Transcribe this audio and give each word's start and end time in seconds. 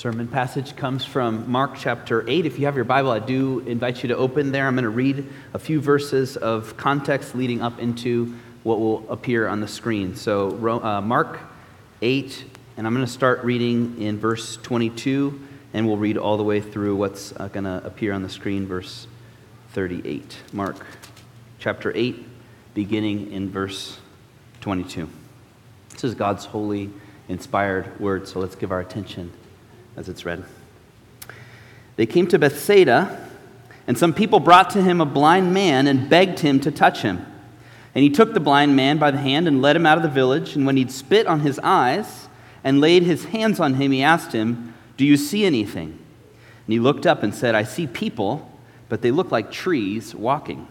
sermon 0.00 0.26
passage 0.26 0.74
comes 0.76 1.04
from 1.04 1.50
Mark 1.50 1.74
chapter 1.76 2.24
8. 2.26 2.46
If 2.46 2.58
you 2.58 2.64
have 2.64 2.74
your 2.74 2.86
Bible, 2.86 3.10
I 3.10 3.18
do 3.18 3.58
invite 3.60 4.02
you 4.02 4.08
to 4.08 4.16
open 4.16 4.50
there. 4.50 4.66
I'm 4.66 4.74
going 4.74 4.84
to 4.84 4.88
read 4.88 5.28
a 5.52 5.58
few 5.58 5.78
verses 5.78 6.38
of 6.38 6.74
context 6.78 7.34
leading 7.34 7.60
up 7.60 7.78
into 7.78 8.34
what 8.62 8.80
will 8.80 9.04
appear 9.12 9.46
on 9.46 9.60
the 9.60 9.68
screen. 9.68 10.16
So, 10.16 10.52
uh, 10.82 11.02
Mark 11.02 11.40
8, 12.00 12.44
and 12.78 12.86
I'm 12.86 12.94
going 12.94 13.04
to 13.04 13.12
start 13.12 13.44
reading 13.44 14.00
in 14.00 14.18
verse 14.18 14.56
22, 14.62 15.38
and 15.74 15.86
we'll 15.86 15.98
read 15.98 16.16
all 16.16 16.38
the 16.38 16.44
way 16.44 16.62
through 16.62 16.96
what's 16.96 17.34
uh, 17.36 17.48
going 17.48 17.64
to 17.64 17.82
appear 17.84 18.14
on 18.14 18.22
the 18.22 18.30
screen, 18.30 18.66
verse 18.66 19.06
38. 19.72 20.34
Mark 20.54 20.86
chapter 21.58 21.92
8, 21.94 22.26
beginning 22.72 23.32
in 23.32 23.50
verse 23.50 23.98
22. 24.62 25.10
This 25.90 26.04
is 26.04 26.14
God's 26.14 26.46
holy, 26.46 26.88
inspired 27.28 28.00
word, 28.00 28.26
so 28.26 28.40
let's 28.40 28.54
give 28.54 28.72
our 28.72 28.80
attention 28.80 29.30
as 29.96 30.08
it's 30.08 30.24
read. 30.24 30.44
They 31.96 32.06
came 32.06 32.26
to 32.28 32.38
Bethsaida, 32.38 33.28
and 33.86 33.98
some 33.98 34.14
people 34.14 34.40
brought 34.40 34.70
to 34.70 34.82
him 34.82 35.00
a 35.00 35.06
blind 35.06 35.52
man 35.52 35.86
and 35.86 36.08
begged 36.08 36.40
him 36.40 36.60
to 36.60 36.70
touch 36.70 37.02
him. 37.02 37.26
And 37.94 38.04
he 38.04 38.10
took 38.10 38.34
the 38.34 38.40
blind 38.40 38.76
man 38.76 38.98
by 38.98 39.10
the 39.10 39.18
hand 39.18 39.48
and 39.48 39.60
led 39.60 39.76
him 39.76 39.86
out 39.86 39.96
of 39.96 40.02
the 40.02 40.08
village. 40.08 40.54
And 40.54 40.64
when 40.64 40.76
he'd 40.76 40.92
spit 40.92 41.26
on 41.26 41.40
his 41.40 41.58
eyes 41.58 42.28
and 42.62 42.80
laid 42.80 43.02
his 43.02 43.26
hands 43.26 43.58
on 43.58 43.74
him, 43.74 43.90
he 43.90 44.02
asked 44.02 44.32
him, 44.32 44.74
Do 44.96 45.04
you 45.04 45.16
see 45.16 45.44
anything? 45.44 45.88
And 45.88 46.72
he 46.72 46.78
looked 46.78 47.06
up 47.06 47.22
and 47.22 47.34
said, 47.34 47.54
I 47.54 47.64
see 47.64 47.86
people, 47.86 48.50
but 48.88 49.02
they 49.02 49.10
look 49.10 49.32
like 49.32 49.50
trees 49.50 50.14
walking. 50.14 50.68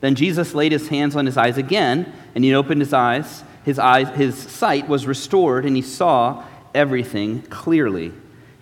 Then 0.00 0.14
Jesus 0.14 0.54
laid 0.54 0.72
his 0.72 0.88
hands 0.88 1.16
on 1.16 1.26
his 1.26 1.36
eyes 1.36 1.58
again, 1.58 2.12
and 2.34 2.42
he 2.42 2.54
opened 2.54 2.80
his 2.80 2.92
eyes. 2.92 3.44
His, 3.64 3.78
eyes, 3.78 4.08
his 4.10 4.36
sight 4.36 4.88
was 4.88 5.06
restored, 5.06 5.66
and 5.66 5.76
he 5.76 5.82
saw 5.82 6.44
everything 6.74 7.42
clearly. 7.42 8.12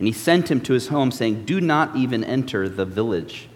And 0.05 0.09
he 0.15 0.21
sent 0.21 0.51
him 0.51 0.61
to 0.61 0.75
his 0.75 0.89
home, 0.89 1.11
saying, 1.11 1.47
Do 1.47 1.63
not 1.63 1.97
even 1.97 2.25
enter 2.25 2.69
the 2.69 2.85
village. 2.85 3.49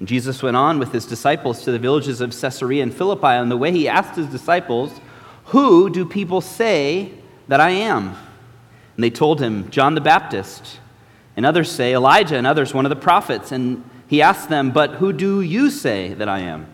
And 0.00 0.08
Jesus 0.08 0.42
went 0.42 0.56
on 0.56 0.80
with 0.80 0.90
his 0.90 1.06
disciples 1.06 1.62
to 1.62 1.70
the 1.70 1.78
villages 1.78 2.20
of 2.20 2.36
Caesarea 2.36 2.82
and 2.82 2.92
Philippi. 2.92 3.28
On 3.28 3.48
the 3.48 3.56
way, 3.56 3.70
he 3.70 3.86
asked 3.86 4.16
his 4.16 4.26
disciples, 4.26 5.00
Who 5.44 5.88
do 5.88 6.04
people 6.04 6.40
say 6.40 7.12
that 7.46 7.60
I 7.60 7.70
am? 7.70 8.08
And 8.08 9.04
they 9.04 9.10
told 9.10 9.40
him, 9.40 9.70
John 9.70 9.94
the 9.94 10.00
Baptist. 10.00 10.80
And 11.36 11.46
others 11.46 11.70
say, 11.70 11.94
Elijah, 11.94 12.38
and 12.38 12.44
others, 12.44 12.74
one 12.74 12.86
of 12.86 12.90
the 12.90 12.96
prophets. 12.96 13.52
And 13.52 13.88
he 14.08 14.20
asked 14.20 14.48
them, 14.48 14.72
But 14.72 14.94
who 14.94 15.12
do 15.12 15.42
you 15.42 15.70
say 15.70 16.12
that 16.14 16.28
I 16.28 16.40
am? 16.40 16.66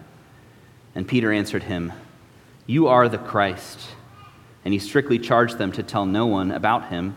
And 0.95 1.07
Peter 1.07 1.31
answered 1.31 1.65
him, 1.65 1.93
You 2.67 2.89
are 2.89 3.07
the 3.07 3.19
Christ. 3.19 3.81
And 4.65 4.73
he 4.73 4.81
strictly 4.81 5.19
charged 5.19 5.59
them 5.59 5.73
to 5.73 5.83
tell 5.83 6.07
no 6.07 6.25
one 6.25 6.51
about 6.51 6.89
him. 6.89 7.17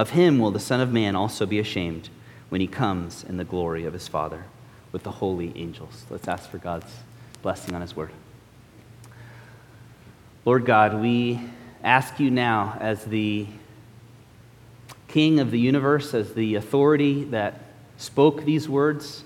of 0.00 0.10
him 0.10 0.38
will 0.38 0.50
the 0.50 0.58
Son 0.58 0.80
of 0.80 0.90
Man 0.90 1.14
also 1.14 1.44
be 1.44 1.58
ashamed 1.58 2.08
when 2.48 2.62
he 2.62 2.66
comes 2.66 3.22
in 3.22 3.36
the 3.36 3.44
glory 3.44 3.84
of 3.84 3.92
his 3.92 4.08
Father 4.08 4.46
with 4.92 5.02
the 5.02 5.10
holy 5.10 5.52
angels. 5.54 6.06
Let's 6.08 6.26
ask 6.26 6.48
for 6.48 6.56
God's 6.56 6.90
blessing 7.42 7.74
on 7.74 7.82
his 7.82 7.94
word. 7.94 8.10
Lord 10.46 10.64
God, 10.64 11.02
we 11.02 11.38
ask 11.84 12.18
you 12.18 12.30
now, 12.30 12.78
as 12.80 13.04
the 13.04 13.46
King 15.06 15.38
of 15.38 15.50
the 15.50 15.60
universe, 15.60 16.14
as 16.14 16.32
the 16.32 16.54
authority 16.54 17.24
that 17.24 17.62
spoke 17.98 18.46
these 18.46 18.70
words, 18.70 19.22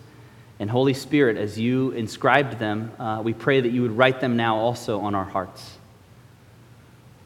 and 0.59 0.69
Holy 0.69 0.95
Spirit, 0.95 1.37
as 1.37 1.57
you 1.57 1.93
inscribed 1.93 2.59
them, 2.59 2.91
uh, 2.99 3.23
we 3.23 3.33
pray 3.33 3.61
that 3.61 3.71
you 3.71 3.83
would 3.83 3.97
write 3.97 4.21
them 4.21 4.37
now 4.37 4.57
also 4.57 4.99
on 4.99 5.15
our 5.15 5.25
hearts. 5.25 5.74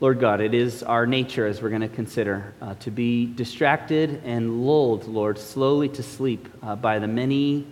Lord 0.01 0.21
God, 0.21 0.41
it 0.41 0.55
is 0.55 0.85
our 0.85 1.09
nature, 1.09 1.45
as 1.45 1.61
we're 1.61 1.71
going 1.71 1.81
to 1.81 1.89
consider, 1.89 2.55
uh, 2.63 2.75
to 2.75 2.91
be 2.93 3.27
distracted 3.27 4.23
and 4.25 4.65
lulled, 4.65 5.09
Lord, 5.09 5.41
slowly 5.41 5.89
to 5.89 6.05
sleep 6.05 6.49
uh, 6.63 6.77
by 6.77 7.01
the 7.01 7.09
many 7.09 7.67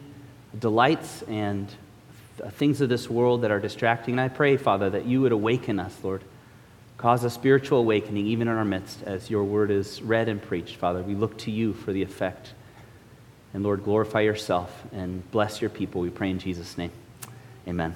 delights 0.58 1.22
and 1.22 1.72
th- 2.38 2.52
things 2.54 2.80
of 2.80 2.88
this 2.88 3.08
world 3.08 3.42
that 3.42 3.52
are 3.52 3.60
distracting. 3.60 4.14
And 4.14 4.20
I 4.20 4.26
pray, 4.26 4.56
Father, 4.56 4.90
that 4.90 5.06
you 5.06 5.20
would 5.20 5.30
awaken 5.30 5.78
us, 5.78 5.96
Lord. 6.02 6.24
Cause 6.98 7.22
a 7.22 7.30
spiritual 7.30 7.78
awakening 7.78 8.26
even 8.26 8.48
in 8.48 8.56
our 8.56 8.64
midst 8.64 9.04
as 9.04 9.30
your 9.30 9.44
word 9.44 9.70
is 9.70 10.02
read 10.02 10.28
and 10.28 10.42
preached, 10.42 10.74
Father. 10.74 11.02
We 11.02 11.14
look 11.14 11.38
to 11.38 11.52
you 11.52 11.74
for 11.74 11.92
the 11.92 12.02
effect. 12.02 12.54
And 13.54 13.62
Lord, 13.62 13.84
glorify 13.84 14.22
yourself 14.22 14.82
and 14.90 15.30
bless 15.30 15.60
your 15.60 15.70
people. 15.70 16.00
We 16.00 16.10
pray 16.10 16.30
in 16.30 16.40
Jesus' 16.40 16.76
name. 16.76 16.90
Amen. 17.68 17.94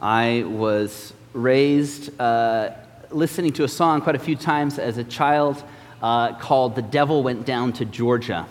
I 0.00 0.44
was 0.46 1.12
raised 1.34 2.18
uh, 2.20 2.70
listening 3.10 3.52
to 3.52 3.64
a 3.64 3.68
song 3.68 4.00
quite 4.00 4.14
a 4.14 4.20
few 4.20 4.36
times 4.36 4.78
as 4.78 4.98
a 4.98 5.04
child 5.04 5.62
uh, 6.00 6.32
called 6.38 6.76
The 6.76 6.82
Devil 6.82 7.24
Went 7.24 7.44
Down 7.44 7.72
to 7.74 7.84
Georgia. 7.84 8.46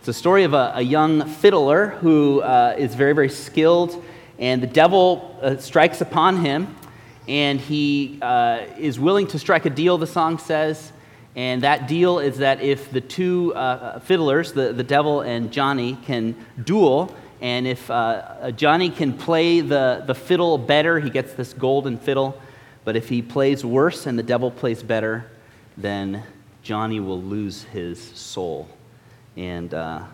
It's 0.00 0.08
a 0.08 0.12
story 0.12 0.42
of 0.42 0.52
a, 0.52 0.72
a 0.74 0.82
young 0.82 1.26
fiddler 1.26 1.90
who 1.90 2.40
uh, 2.40 2.74
is 2.76 2.96
very, 2.96 3.12
very 3.12 3.28
skilled, 3.28 4.04
and 4.40 4.60
the 4.60 4.66
devil 4.66 5.38
uh, 5.40 5.56
strikes 5.58 6.00
upon 6.00 6.44
him, 6.44 6.74
and 7.28 7.60
he 7.60 8.18
uh, 8.20 8.64
is 8.76 8.98
willing 8.98 9.28
to 9.28 9.38
strike 9.38 9.64
a 9.64 9.70
deal, 9.70 9.96
the 9.96 10.06
song 10.06 10.38
says. 10.38 10.92
And 11.36 11.62
that 11.62 11.86
deal 11.86 12.18
is 12.18 12.38
that 12.38 12.60
if 12.60 12.90
the 12.90 13.00
two 13.00 13.52
fiddlers, 14.02 14.52
the, 14.52 14.72
the 14.72 14.82
devil 14.82 15.20
and 15.20 15.52
Johnny, 15.52 15.98
can 16.06 16.34
duel, 16.64 17.14
and 17.40 17.66
if 17.66 17.90
uh, 17.90 18.50
Johnny 18.52 18.90
can 18.90 19.12
play 19.12 19.60
the, 19.60 20.04
the 20.06 20.14
fiddle 20.14 20.56
better, 20.58 20.98
he 21.00 21.10
gets 21.10 21.34
this 21.34 21.52
golden 21.52 21.98
fiddle. 21.98 22.40
But 22.84 22.96
if 22.96 23.08
he 23.08 23.20
plays 23.20 23.64
worse 23.64 24.06
and 24.06 24.18
the 24.18 24.22
devil 24.22 24.50
plays 24.50 24.82
better, 24.82 25.26
then 25.76 26.22
Johnny 26.62 27.00
will 27.00 27.20
lose 27.20 27.64
his 27.64 28.00
soul. 28.00 28.68
And 29.36 29.74
uh, 29.74 30.04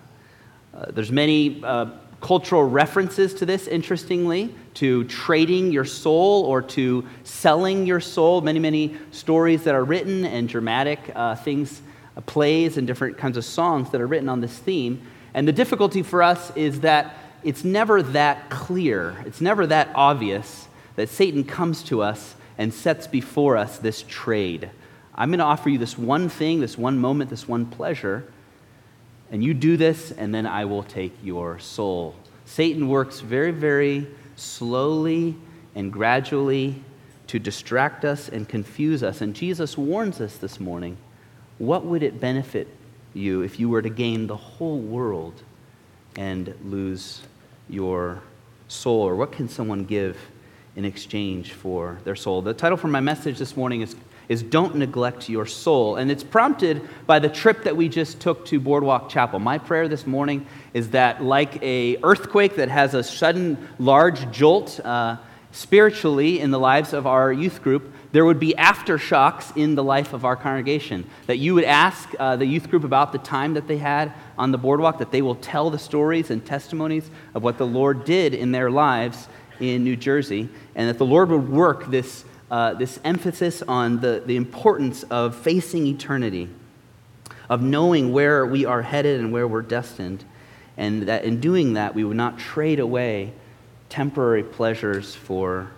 uh, 0.75 0.87
there's 0.91 1.13
many 1.13 1.63
uh, 1.63 1.87
cultural 2.21 2.65
references 2.65 3.35
to 3.35 3.47
this, 3.47 3.67
interestingly, 3.67 4.55
to 4.75 5.05
trading 5.05 5.71
your 5.71 5.85
soul 5.85 6.45
or 6.45 6.63
to 6.63 7.07
selling 7.25 7.87
your 7.87 8.01
soul. 8.01 8.41
Many, 8.41 8.59
many 8.59 8.97
stories 9.11 9.65
that 9.65 9.75
are 9.75 9.85
written 9.85 10.25
and 10.25 10.49
dramatic 10.49 10.99
uh, 11.15 11.37
things, 11.37 11.83
uh, 12.17 12.21
plays, 12.23 12.79
and 12.79 12.87
different 12.87 13.19
kinds 13.19 13.37
of 13.37 13.45
songs 13.45 13.91
that 13.91 14.01
are 14.01 14.07
written 14.07 14.29
on 14.29 14.41
this 14.41 14.59
theme. 14.59 15.07
And 15.35 15.49
the 15.49 15.53
difficulty 15.53 16.03
for 16.03 16.23
us 16.23 16.55
is 16.57 16.81
that 16.81 17.17
it's 17.43 17.65
never 17.65 18.03
that 18.03 18.51
clear, 18.51 19.23
it's 19.27 19.41
never 19.41 19.67
that 19.67 19.91
obvious 19.95 20.69
that 20.97 21.09
Satan 21.09 21.45
comes 21.45 21.83
to 21.85 22.03
us 22.03 22.35
and 22.59 22.73
sets 22.73 23.07
before 23.07 23.57
us 23.57 23.79
this 23.79 24.05
trade. 24.07 24.71
I'm 25.15 25.31
going 25.31 25.39
to 25.39 25.45
offer 25.45 25.69
you 25.69 25.79
this 25.79 25.99
one 25.99 26.29
thing, 26.29 26.61
this 26.61 26.79
one 26.79 26.99
moment, 26.99 27.31
this 27.31 27.49
one 27.49 27.67
pleasure, 27.67 28.25
and 29.31 29.43
you 29.43 29.55
do 29.55 29.77
this, 29.77 30.13
and 30.13 30.35
then 30.35 30.47
I 30.47 30.67
will 30.67 30.83
take 30.83 31.13
your 31.23 31.59
soul. 31.59 32.15
Satan 32.45 32.89
works 32.89 33.21
very, 33.21 33.51
very 33.51 34.07
slowly 34.37 35.37
and 35.75 35.93
gradually 35.93 36.83
to 37.29 37.39
distract 37.39 38.05
us 38.05 38.29
and 38.29 38.47
confuse 38.47 39.03
us. 39.03 39.23
And 39.23 39.35
Jesus 39.35 39.79
warns 39.79 40.21
us 40.21 40.37
this 40.37 40.61
morning 40.61 40.99
what 41.59 41.85
would 41.85 42.03
it 42.03 42.21
benefit 42.21 42.69
you 43.15 43.43
if 43.43 43.61
you 43.61 43.69
were 43.69 43.83
to 43.83 43.91
gain 43.91 44.27
the 44.27 44.37
whole 44.37 44.79
world 44.79 45.43
and 46.17 46.55
lose 46.65 47.23
your 47.69 48.23
soul? 48.69 49.03
Or 49.03 49.17
what 49.17 49.33
can 49.33 49.49
someone 49.49 49.85
give 49.85 50.17
in 50.77 50.85
exchange 50.85 51.53
for 51.53 51.99
their 52.05 52.17
soul. 52.17 52.43
The 52.43 52.55
title 52.55 52.77
for 52.77 52.89
my 52.89 53.01
message 53.01 53.39
this 53.39 53.57
morning 53.57 53.83
is, 53.83 53.95
is 54.29 54.43
Don't 54.43 54.77
Neglect 54.77 55.29
Your 55.29 55.45
Soul. 55.45 55.97
And 55.97 56.11
it's 56.11 56.25
prompted 56.25 56.89
by 57.07 57.19
the 57.19 57.29
trip 57.29 57.65
that 57.65 57.77
we 57.77 57.89
just 57.89 58.21
took 58.21 58.47
to 58.47 58.59
Boardwalk 58.59 59.11
Chapel. 59.11 59.39
My 59.39 59.59
prayer 59.59 59.87
this 59.87 60.07
morning 60.07 60.47
is 60.73 60.91
that, 60.91 61.23
like 61.23 61.63
a 61.63 61.99
earthquake 62.03 62.57
that 62.57 62.71
has 62.71 62.95
a 62.95 63.03
sudden 63.03 63.69
large 63.79 64.31
jolt 64.31 64.81
uh, 64.81 65.17
spiritually 65.53 66.41
in 66.41 66.51
the 66.51 66.59
lives 66.59 66.93
of 66.93 67.07
our 67.07 67.33
youth 67.33 67.63
group, 67.63 67.93
there 68.13 68.25
would 68.25 68.41
be 68.41 68.55
aftershocks 68.59 69.57
in 69.57 69.75
the 69.75 69.85
life 69.85 70.13
of 70.13 70.25
our 70.25 70.37
congregation. 70.37 71.05
That 71.27 71.39
you 71.39 71.55
would 71.55 71.65
ask 71.65 72.09
uh, 72.19 72.37
the 72.37 72.47
youth 72.47 72.69
group 72.69 72.85
about 72.85 73.13
the 73.13 73.19
time 73.19 73.55
that 73.55 73.69
they 73.69 73.79
had 73.79 74.13
on 74.37 74.51
the 74.51 74.59
boardwalk, 74.59 74.99
that 74.99 75.13
they 75.13 75.23
will 75.23 75.37
tell 75.37 75.71
the 75.71 75.79
stories 75.79 76.31
and 76.31 76.45
testimonies 76.45 77.11
of 77.35 77.43
what 77.43 77.59
the 77.59 77.67
Lord 77.67 78.05
did 78.05 78.35
in 78.35 78.53
their 78.53 78.71
lives 78.71 79.29
in 79.61 79.85
New 79.85 79.97
Jersey, 79.97 80.49
and 80.75 80.89
that 80.89 80.99
the 80.99 81.07
Lord 81.07 81.29
would 81.29 81.49
work 81.49 81.91
this, 81.91 82.25
uh, 82.51 82.75
this 82.75 82.99
emphasis 83.05 83.63
on 83.63 84.01
the, 84.01 84.23
the 84.25 84.37
importance 84.37 85.05
of 85.05 85.37
facing 85.37 85.87
eternity, 85.87 86.49
of 87.49 87.63
knowing 87.63 88.13
where 88.13 88.45
we 88.45 88.65
are 88.65 88.83
headed 88.83 89.21
and 89.21 89.33
where 89.33 89.47
we're 89.47 89.63
destined, 89.63 90.25
and 90.77 91.03
that 91.03 91.25
in 91.25 91.41
doing 91.41 91.75
that, 91.75 91.95
we 91.95 92.03
would 92.03 92.17
not 92.17 92.39
trade 92.39 92.81
away 92.81 93.33
temporary 93.93 94.43
pleasures 94.43 95.15
for 95.15 95.71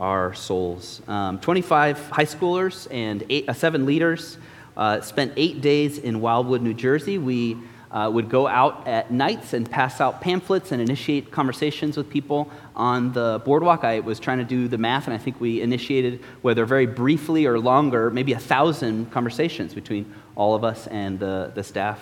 our 0.00 0.34
souls. 0.34 1.00
Um, 1.06 1.38
25 1.38 2.10
high 2.10 2.24
schoolers 2.24 2.88
and 2.90 3.24
eight, 3.30 3.48
uh, 3.48 3.52
seven 3.52 3.86
leaders 3.86 4.36
uh, 4.76 5.00
spent 5.00 5.34
eight 5.36 5.60
days 5.60 5.98
in 5.98 6.20
Wildwood, 6.20 6.60
New 6.60 6.74
Jersey. 6.74 7.18
We 7.18 7.56
uh, 7.92 8.10
would 8.12 8.30
go 8.30 8.48
out 8.48 8.88
at 8.88 9.12
nights 9.12 9.52
and 9.52 9.70
pass 9.70 10.00
out 10.00 10.20
pamphlets 10.20 10.72
and 10.72 10.82
initiate 10.82 11.30
conversations 11.30 11.96
with 11.96 12.10
people 12.10 12.50
on 12.74 13.12
the 13.12 13.40
boardwalk. 13.44 13.84
I 13.84 14.00
was 14.00 14.18
trying 14.18 14.38
to 14.38 14.44
do 14.44 14.66
the 14.66 14.78
math, 14.78 15.06
and 15.06 15.14
I 15.14 15.18
think 15.18 15.40
we 15.40 15.62
initiated, 15.62 16.24
whether 16.42 16.66
very 16.66 16.86
briefly 16.86 17.46
or 17.46 17.60
longer, 17.60 18.10
maybe 18.10 18.32
a 18.32 18.40
thousand 18.40 19.12
conversations 19.12 19.72
between 19.72 20.12
all 20.34 20.56
of 20.56 20.64
us 20.64 20.88
and 20.88 21.20
the, 21.20 21.52
the 21.54 21.62
staff 21.62 22.00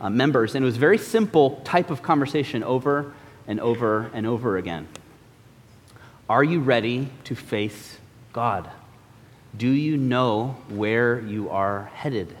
uh, 0.00 0.08
members. 0.08 0.54
And 0.54 0.64
it 0.64 0.66
was 0.66 0.76
a 0.76 0.80
very 0.80 0.98
simple 0.98 1.60
type 1.64 1.90
of 1.90 2.02
conversation 2.02 2.62
over 2.62 3.12
and 3.50 3.58
over 3.58 4.08
and 4.14 4.28
over 4.28 4.56
again. 4.56 4.86
Are 6.28 6.44
you 6.44 6.60
ready 6.60 7.08
to 7.24 7.34
face 7.34 7.98
God? 8.32 8.70
Do 9.56 9.68
you 9.68 9.96
know 9.96 10.56
where 10.68 11.18
you 11.18 11.50
are 11.50 11.90
headed? 11.92 12.36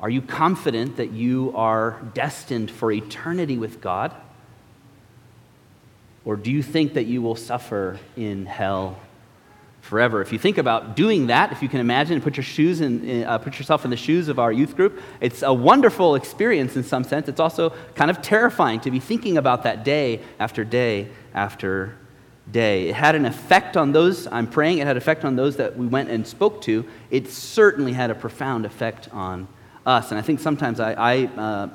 Are 0.00 0.10
you 0.10 0.20
confident 0.20 0.96
that 0.96 1.12
you 1.12 1.52
are 1.54 2.02
destined 2.12 2.72
for 2.72 2.90
eternity 2.90 3.56
with 3.56 3.80
God? 3.80 4.12
Or 6.24 6.34
do 6.34 6.50
you 6.50 6.60
think 6.60 6.94
that 6.94 7.04
you 7.06 7.22
will 7.22 7.36
suffer 7.36 8.00
in 8.16 8.46
hell 8.46 8.98
forever? 9.86 10.20
If 10.20 10.32
you 10.32 10.38
think 10.38 10.58
about 10.58 10.96
doing 10.96 11.28
that, 11.28 11.52
if 11.52 11.62
you 11.62 11.68
can 11.68 11.80
imagine 11.80 12.20
put, 12.20 12.36
your 12.36 12.44
shoes 12.44 12.80
in, 12.80 13.24
uh, 13.24 13.38
put 13.38 13.58
yourself 13.58 13.84
in 13.84 13.90
the 13.90 13.96
shoes 13.96 14.28
of 14.28 14.38
our 14.38 14.52
youth 14.52 14.76
group, 14.76 15.00
it's 15.20 15.42
a 15.42 15.52
wonderful 15.52 16.16
experience 16.16 16.76
in 16.76 16.82
some 16.82 17.04
sense. 17.04 17.28
It's 17.28 17.40
also 17.40 17.70
kind 17.94 18.10
of 18.10 18.20
terrifying 18.20 18.80
to 18.80 18.90
be 18.90 19.00
thinking 19.00 19.38
about 19.38 19.62
that 19.62 19.84
day 19.84 20.20
after 20.38 20.64
day 20.64 21.08
after 21.34 21.96
day. 22.50 22.88
It 22.88 22.94
had 22.94 23.14
an 23.14 23.26
effect 23.26 23.76
on 23.76 23.92
those, 23.92 24.26
I'm 24.26 24.48
praying, 24.48 24.78
it 24.78 24.86
had 24.86 24.96
effect 24.96 25.24
on 25.24 25.36
those 25.36 25.56
that 25.56 25.76
we 25.76 25.86
went 25.86 26.10
and 26.10 26.26
spoke 26.26 26.62
to. 26.62 26.84
It 27.10 27.28
certainly 27.28 27.92
had 27.92 28.10
a 28.10 28.14
profound 28.14 28.66
effect 28.66 29.08
on 29.12 29.48
us. 29.84 30.10
And 30.10 30.18
I 30.18 30.22
think 30.22 30.40
sometimes 30.40 30.80
I, 30.80 30.92
I 30.92 31.24
uh, 31.26 31.68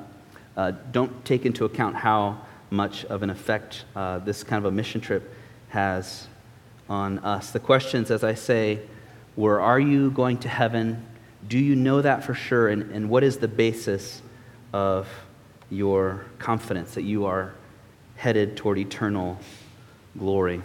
uh, 0.56 0.72
don't 0.90 1.24
take 1.24 1.46
into 1.46 1.64
account 1.64 1.96
how 1.96 2.38
much 2.70 3.04
of 3.06 3.22
an 3.22 3.30
effect 3.30 3.84
uh, 3.96 4.18
this 4.18 4.42
kind 4.42 4.64
of 4.64 4.72
a 4.72 4.74
mission 4.74 5.00
trip 5.00 5.34
has 5.68 6.26
on 6.88 7.18
us. 7.20 7.50
The 7.50 7.60
questions, 7.60 8.10
as 8.10 8.24
I 8.24 8.34
say, 8.34 8.80
were 9.36 9.60
Are 9.60 9.80
you 9.80 10.10
going 10.10 10.38
to 10.38 10.48
heaven? 10.48 11.06
Do 11.48 11.58
you 11.58 11.74
know 11.74 12.02
that 12.02 12.24
for 12.24 12.34
sure? 12.34 12.68
And, 12.68 12.90
and 12.92 13.08
what 13.08 13.24
is 13.24 13.38
the 13.38 13.48
basis 13.48 14.22
of 14.72 15.08
your 15.70 16.24
confidence 16.38 16.94
that 16.94 17.02
you 17.02 17.24
are 17.26 17.54
headed 18.16 18.56
toward 18.56 18.78
eternal 18.78 19.38
glory? 20.18 20.62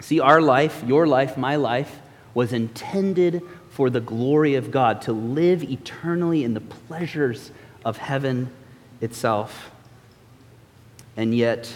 See, 0.00 0.20
our 0.20 0.40
life, 0.40 0.82
your 0.86 1.06
life, 1.06 1.36
my 1.36 1.56
life, 1.56 1.98
was 2.34 2.52
intended 2.52 3.42
for 3.70 3.90
the 3.90 4.00
glory 4.00 4.54
of 4.54 4.70
God, 4.70 5.02
to 5.02 5.12
live 5.12 5.62
eternally 5.62 6.44
in 6.44 6.54
the 6.54 6.60
pleasures 6.60 7.50
of 7.84 7.98
heaven 7.98 8.50
itself. 9.00 9.70
And 11.16 11.34
yet, 11.34 11.72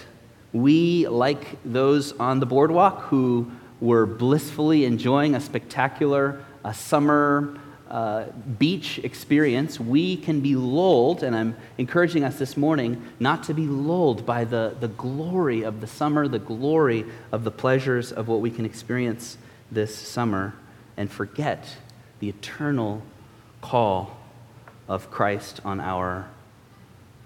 we, 0.53 1.07
like 1.09 1.59
those 1.65 2.13
on 2.13 2.41
the 2.41 2.47
boardwalk 2.47 3.03
who 3.03 3.51
were 3.81 4.07
blissfully 4.07 4.85
enjoying 4.85 5.35
a 5.35 5.41
spectacular 5.41 6.45
a 6.65 6.75
summer 6.75 7.59
uh, 7.91 8.27
beach 8.59 9.01
experience, 9.03 9.81
we 9.81 10.17
can 10.17 10.41
be 10.41 10.55
lulled, 10.55 11.23
and 11.25 11.35
I'm 11.35 11.57
encouraging 11.77 12.23
us 12.23 12.39
this 12.39 12.57
morning 12.57 13.03
not 13.19 13.43
to 13.45 13.55
be 13.55 13.67
lulled 13.67 14.25
by 14.25 14.45
the, 14.45 14.77
the 14.79 14.89
glory 14.89 15.63
of 15.63 15.81
the 15.81 15.87
summer, 15.89 16.29
the 16.29 16.39
glory 16.39 17.05
of 17.33 17.43
the 17.43 17.51
pleasures 17.51 18.13
of 18.13 18.29
what 18.29 18.41
we 18.41 18.51
can 18.51 18.65
experience 18.65 19.39
this 19.73 19.95
summer, 19.95 20.55
and 20.97 21.11
forget 21.11 21.77
the 22.21 22.29
eternal 22.29 23.03
call 23.61 24.17
of 24.87 25.11
Christ 25.11 25.61
on 25.65 25.81
our 25.81 26.29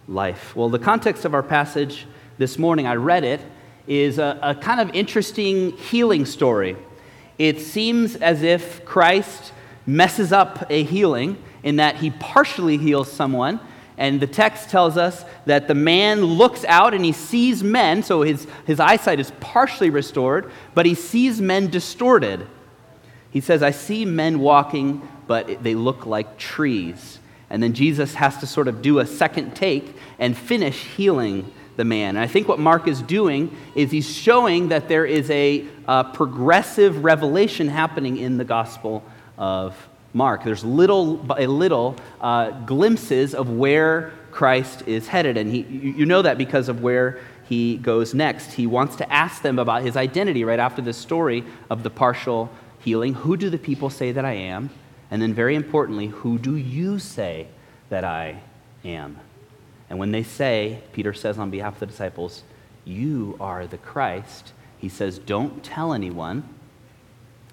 life. 0.09 0.57
Well, 0.57 0.71
the 0.71 0.79
context 0.79 1.25
of 1.25 1.35
our 1.35 1.43
passage 1.43 2.07
this 2.39 2.59
morning, 2.59 2.87
I 2.87 2.95
read 2.95 3.25
it, 3.25 3.41
is 3.87 4.19
a, 4.19 4.39
a 4.43 4.55
kind 4.55 4.81
of 4.81 4.95
interesting 4.95 5.77
healing 5.77 6.27
story. 6.27 6.77
It 7.39 7.61
seems 7.61 8.17
as 8.17 8.43
if 8.43 8.85
Christ 8.85 9.53
messes 9.87 10.33
up 10.33 10.67
a 10.71 10.83
healing 10.85 11.37
in 11.63 11.77
that 11.77 11.97
he 11.97 12.11
partially 12.11 12.77
heals 12.77 13.11
someone. 13.11 13.61
And 13.97 14.21
the 14.21 14.27
text 14.27 14.71
tells 14.71 14.97
us 14.97 15.25
that 15.47 15.69
the 15.69 15.75
man 15.75 16.25
looks 16.25 16.65
out 16.65 16.95
and 16.95 17.05
he 17.05 17.13
sees 17.13 17.63
men, 17.63 18.03
so 18.03 18.23
his, 18.23 18.47
his 18.67 18.81
eyesight 18.81 19.21
is 19.21 19.33
partially 19.41 19.91
restored, 19.91 20.51
but 20.75 20.85
he 20.85 20.95
sees 20.95 21.41
men 21.41 21.71
distorted. 21.71 22.47
He 23.31 23.41
says, 23.41 23.63
I 23.63 23.71
see 23.71 24.05
men 24.05 24.41
walking, 24.41 25.09
but 25.27 25.63
they 25.63 25.75
look 25.75 26.07
like 26.07 26.39
trees. 26.39 27.19
And 27.51 27.63
then 27.63 27.73
Jesus 27.73 28.15
has 28.15 28.39
to 28.39 28.47
sort 28.47 28.67
of 28.67 28.83
do 28.83 28.99
a 28.99 29.07
second 29.07 29.55
take 29.55 29.97
and 30.19 30.37
finish 30.37 30.85
healing 30.97 31.53
the 31.77 31.85
man. 31.85 32.17
And 32.17 32.19
I 32.19 32.27
think 32.27 32.49
what 32.49 32.59
Mark 32.59 32.87
is 32.89 33.03
doing 33.03 33.55
is 33.75 33.91
he's 33.91 34.11
showing 34.11 34.69
that 34.69 34.89
there 34.89 35.05
is 35.05 35.31
a, 35.31 35.67
a 35.89 36.05
progressive 36.05 37.05
revelation 37.05 37.69
happening 37.69 38.17
in 38.17 38.37
the 38.39 38.45
Gospel 38.45 39.03
of 39.37 39.77
Mark. 40.13 40.45
There's 40.45 40.65
little 40.65 41.17
by 41.17 41.47
little 41.47 41.97
uh, 42.21 42.51
glimpses 42.51 43.35
of 43.35 43.51
where 43.51 44.13
Christ 44.31 44.83
is 44.87 45.09
headed. 45.09 45.37
And 45.37 45.51
he, 45.51 45.63
you 45.63 46.07
know 46.07 46.23
that 46.23 46.39
because 46.39 46.69
of 46.69 46.83
where 46.83 47.21
he 47.49 47.77
goes 47.77 48.15
next. 48.15 48.53
He 48.53 48.67
wants 48.67 48.97
to 48.97 49.13
ask 49.13 49.43
them 49.43 49.59
about 49.59 49.83
his 49.83 49.97
identity 49.97 50.45
right 50.45 50.59
after 50.59 50.81
this 50.83 50.97
story 50.97 51.45
of 51.71 51.83
the 51.83 51.91
partial 51.91 52.51
healing. 52.81 53.15
Who 53.15 53.37
do 53.37 53.51
the 53.51 53.59
people 53.59 53.91
say 53.91 54.13
that 54.13 54.25
I 54.25 54.33
am? 54.33 54.71
And 55.11 55.21
then, 55.21 55.35
very 55.35 55.55
importantly, 55.55 56.07
who 56.07 56.39
do 56.39 56.57
you 56.57 56.99
say 56.99 57.47
that 57.91 58.05
I 58.05 58.41
am? 58.85 59.19
And 59.91 59.99
when 59.99 60.13
they 60.13 60.23
say, 60.23 60.81
Peter 60.93 61.13
says 61.13 61.39
on 61.39 61.51
behalf 61.51 61.75
of 61.75 61.81
the 61.81 61.87
disciples, 61.87 62.43
You 62.85 63.37
are 63.41 63.67
the 63.67 63.79
Christ, 63.79 64.53
he 64.79 64.89
says, 64.89 65.19
Don't 65.19 65.63
tell 65.63 65.93
anyone. 65.93 66.49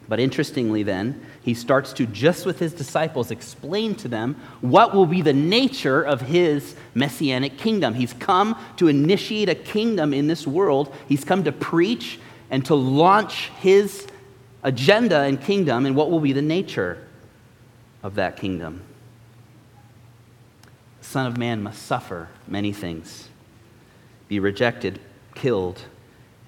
But 0.08 0.20
interestingly, 0.20 0.84
then, 0.84 1.26
he 1.42 1.54
starts 1.54 1.94
to, 1.94 2.06
just 2.06 2.46
with 2.46 2.60
his 2.60 2.74
disciples, 2.74 3.32
explain 3.32 3.96
to 3.96 4.10
them 4.10 4.36
what 4.60 4.94
will 4.94 5.06
be 5.06 5.22
the 5.22 5.32
nature 5.32 6.02
of 6.02 6.22
his 6.22 6.76
messianic 6.94 7.58
kingdom. 7.58 7.94
He's 7.94 8.12
come 8.14 8.58
to 8.78 8.90
initiate 8.90 9.48
a 9.48 9.56
kingdom 9.56 10.14
in 10.14 10.28
this 10.28 10.46
world, 10.46 10.94
he's 11.08 11.24
come 11.24 11.46
to 11.46 11.52
preach 11.52 12.20
and 12.50 12.66
to 12.66 12.76
launch 12.76 13.50
his 13.62 14.06
agenda 14.64 15.20
and 15.20 15.42
kingdom 15.42 15.86
and 15.86 15.96
what 15.96 16.12
will 16.12 16.20
be 16.20 16.34
the 16.34 16.42
nature 16.42 17.08
of 18.04 18.16
that 18.16 18.36
kingdom. 18.38 18.82
Son 21.02 21.26
of 21.26 21.38
Man 21.38 21.62
must 21.64 21.84
suffer 21.84 22.30
many 22.48 22.72
things, 22.72 23.28
be 24.28 24.40
rejected, 24.40 25.00
killed, 25.36 25.82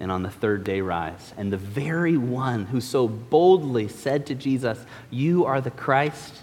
and 0.00 0.10
on 0.10 0.22
the 0.22 0.30
third 0.30 0.64
day 0.64 0.80
rise. 0.80 1.34
And 1.36 1.52
the 1.52 1.56
very 1.56 2.16
one 2.16 2.66
who 2.66 2.80
so 2.80 3.08
boldly 3.08 3.88
said 3.88 4.26
to 4.26 4.34
Jesus, 4.34 4.78
You 5.10 5.44
are 5.44 5.60
the 5.60 5.70
Christ, 5.70 6.36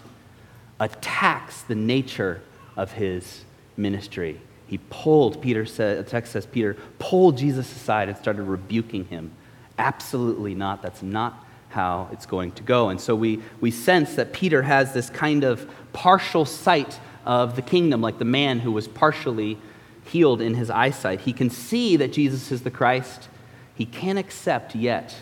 attacks 0.78 1.62
the 1.62 1.74
nature 1.74 2.42
of 2.76 2.92
his 2.92 3.44
ministry. 3.76 4.40
He 4.66 4.78
pulled, 4.78 5.42
Peter 5.42 5.66
said, 5.66 5.98
the 5.98 6.10
text 6.10 6.32
says, 6.32 6.46
Peter 6.46 6.76
pulled 6.98 7.36
Jesus 7.36 7.70
aside 7.70 8.08
and 8.08 8.16
started 8.16 8.42
rebuking 8.44 9.04
him. 9.06 9.32
Absolutely 9.78 10.54
not. 10.54 10.82
That's 10.82 11.02
not 11.02 11.44
how 11.68 12.08
it's 12.12 12.26
going 12.26 12.52
to 12.52 12.62
go. 12.62 12.88
And 12.88 13.00
so 13.00 13.14
we, 13.14 13.42
we 13.60 13.70
sense 13.70 14.14
that 14.14 14.32
Peter 14.32 14.62
has 14.62 14.92
this 14.92 15.10
kind 15.10 15.44
of 15.44 15.70
partial 15.92 16.44
sight 16.44 16.98
of 17.24 17.56
the 17.56 17.62
kingdom, 17.62 18.00
like 18.00 18.18
the 18.18 18.24
man 18.24 18.60
who 18.60 18.72
was 18.72 18.88
partially 18.88 19.58
healed 20.04 20.40
in 20.40 20.54
his 20.54 20.70
eyesight. 20.70 21.20
He 21.20 21.32
can 21.32 21.50
see 21.50 21.96
that 21.96 22.12
Jesus 22.12 22.50
is 22.50 22.62
the 22.62 22.70
Christ. 22.70 23.28
he 23.74 23.86
can't 23.86 24.18
accept 24.18 24.74
yet 24.74 25.14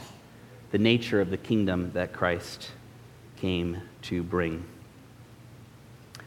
the 0.71 0.79
nature 0.79 1.21
of 1.21 1.31
the 1.31 1.37
kingdom 1.37 1.93
that 1.93 2.13
Christ 2.13 2.71
came 3.37 3.83
to 4.03 4.23
bring. 4.23 4.65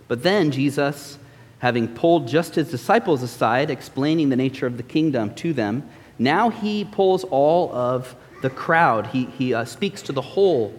But 0.07 0.23
then 0.23 0.51
Jesus, 0.51 1.17
having 1.59 1.87
pulled 1.87 2.27
just 2.27 2.55
his 2.55 2.69
disciples 2.69 3.23
aside, 3.23 3.69
explaining 3.69 4.29
the 4.29 4.35
nature 4.35 4.67
of 4.67 4.77
the 4.77 4.83
kingdom 4.83 5.33
to 5.35 5.53
them, 5.53 5.89
now 6.19 6.49
he 6.49 6.85
pulls 6.85 7.23
all 7.25 7.73
of 7.73 8.15
the 8.41 8.49
crowd. 8.49 9.07
He, 9.07 9.25
he 9.25 9.53
uh, 9.53 9.65
speaks 9.65 10.01
to 10.03 10.11
the 10.11 10.21
whole 10.21 10.73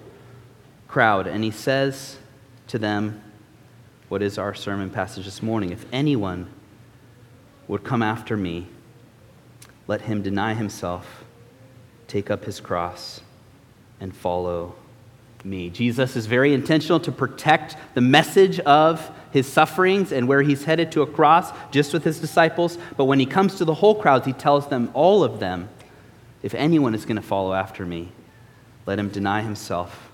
crowd 0.89 1.27
and 1.27 1.43
he 1.43 1.51
says 1.51 2.19
to 2.69 2.79
them, 2.79 3.21
What 4.15 4.23
is 4.23 4.39
our 4.39 4.55
sermon 4.55 4.91
passage 4.91 5.25
this 5.25 5.43
morning? 5.43 5.73
If 5.73 5.87
anyone 5.93 6.47
would 7.67 7.83
come 7.83 8.01
after 8.01 8.37
me, 8.37 8.69
let 9.89 10.03
him 10.03 10.23
deny 10.23 10.55
himself, 10.55 11.25
take 12.07 12.31
up 12.31 12.45
his 12.45 12.61
cross, 12.61 13.23
and 13.99 14.15
follow 14.15 14.77
me. 15.43 15.69
Jesus 15.69 16.15
is 16.15 16.27
very 16.27 16.55
intentional 16.55 17.01
to 17.01 17.11
protect 17.11 17.77
the 17.95 18.01
message 18.01 18.61
of 18.61 19.11
his 19.33 19.53
sufferings 19.53 20.13
and 20.13 20.29
where 20.29 20.43
he's 20.43 20.63
headed 20.63 20.93
to 20.93 21.03
a 21.03 21.09
cross 21.09 21.51
just 21.73 21.93
with 21.93 22.05
his 22.05 22.21
disciples. 22.21 22.79
But 22.97 23.07
when 23.07 23.19
he 23.19 23.27
comes 23.27 23.57
to 23.57 23.65
the 23.65 23.75
whole 23.75 23.97
crowds, 23.97 24.27
he 24.27 24.33
tells 24.33 24.69
them, 24.69 24.93
all 24.95 25.25
of 25.25 25.41
them, 25.41 25.69
if 26.41 26.55
anyone 26.55 26.95
is 26.95 27.05
going 27.05 27.17
to 27.17 27.21
follow 27.21 27.53
after 27.53 27.85
me, 27.85 28.13
let 28.87 28.97
him 29.01 29.09
deny 29.09 29.43
himself, 29.43 30.09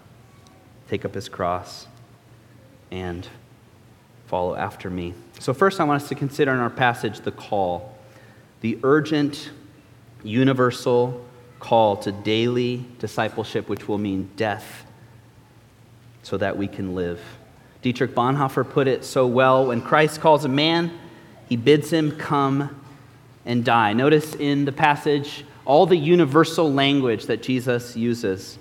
take 0.88 1.04
up 1.04 1.12
his 1.12 1.28
cross, 1.28 1.86
and 2.90 3.28
follow 4.30 4.54
after 4.54 4.88
me. 4.88 5.12
So, 5.40 5.52
first, 5.52 5.80
I 5.80 5.84
want 5.84 6.02
us 6.02 6.08
to 6.10 6.14
consider 6.14 6.52
in 6.52 6.60
our 6.60 6.70
passage 6.70 7.20
the 7.22 7.32
call, 7.32 7.98
the 8.60 8.78
urgent, 8.84 9.50
universal 10.22 11.24
call 11.58 11.96
to 11.96 12.12
daily 12.12 12.86
discipleship, 13.00 13.68
which 13.68 13.88
will 13.88 13.98
mean 13.98 14.30
death 14.36 14.86
so 16.22 16.36
that 16.36 16.56
we 16.56 16.68
can 16.68 16.94
live. 16.94 17.20
Dietrich 17.82 18.14
Bonhoeffer 18.14 18.68
put 18.68 18.86
it 18.86 19.04
so 19.04 19.26
well 19.26 19.66
when 19.66 19.82
Christ 19.82 20.20
calls 20.20 20.44
a 20.44 20.48
man, 20.48 20.92
he 21.48 21.56
bids 21.56 21.90
him 21.90 22.12
come 22.12 22.80
and 23.44 23.64
die. 23.64 23.94
Notice 23.94 24.36
in 24.36 24.64
the 24.64 24.72
passage 24.72 25.44
all 25.64 25.86
the 25.86 25.96
universal 25.96 26.72
language 26.72 27.26
that 27.26 27.42
Jesus 27.42 27.96
uses. 27.96 28.58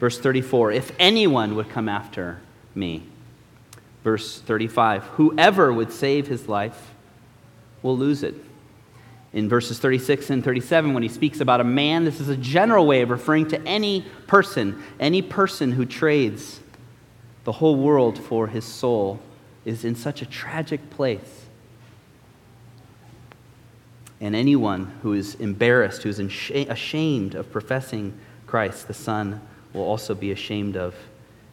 Verse 0.00 0.18
34 0.18 0.72
If 0.72 0.90
anyone 0.98 1.54
would 1.54 1.68
come 1.68 1.88
after 1.88 2.40
me. 2.74 3.04
Verse 4.04 4.40
35 4.40 5.04
Whoever 5.04 5.72
would 5.72 5.92
save 5.92 6.26
his 6.26 6.48
life 6.48 6.92
will 7.82 7.96
lose 7.96 8.22
it. 8.22 8.34
In 9.32 9.48
verses 9.48 9.78
36 9.78 10.28
and 10.28 10.44
37, 10.44 10.92
when 10.92 11.02
he 11.02 11.08
speaks 11.08 11.40
about 11.40 11.60
a 11.60 11.64
man, 11.64 12.04
this 12.04 12.20
is 12.20 12.28
a 12.28 12.36
general 12.36 12.86
way 12.86 13.00
of 13.00 13.08
referring 13.08 13.48
to 13.48 13.62
any 13.66 14.04
person, 14.26 14.82
any 15.00 15.22
person 15.22 15.72
who 15.72 15.86
trades 15.86 16.60
the 17.44 17.52
whole 17.52 17.76
world 17.76 18.18
for 18.18 18.46
his 18.46 18.64
soul 18.64 19.20
is 19.64 19.84
in 19.84 19.94
such 19.94 20.20
a 20.20 20.26
tragic 20.26 20.90
place. 20.90 21.46
And 24.20 24.36
anyone 24.36 24.92
who 25.02 25.14
is 25.14 25.34
embarrassed, 25.36 26.02
who 26.02 26.10
is 26.10 26.18
ashamed 26.18 27.34
of 27.34 27.50
professing 27.50 28.16
Christ, 28.46 28.86
the 28.86 28.94
Son, 28.94 29.40
will 29.72 29.82
also 29.82 30.14
be 30.14 30.30
ashamed 30.30 30.76
of 30.76 30.94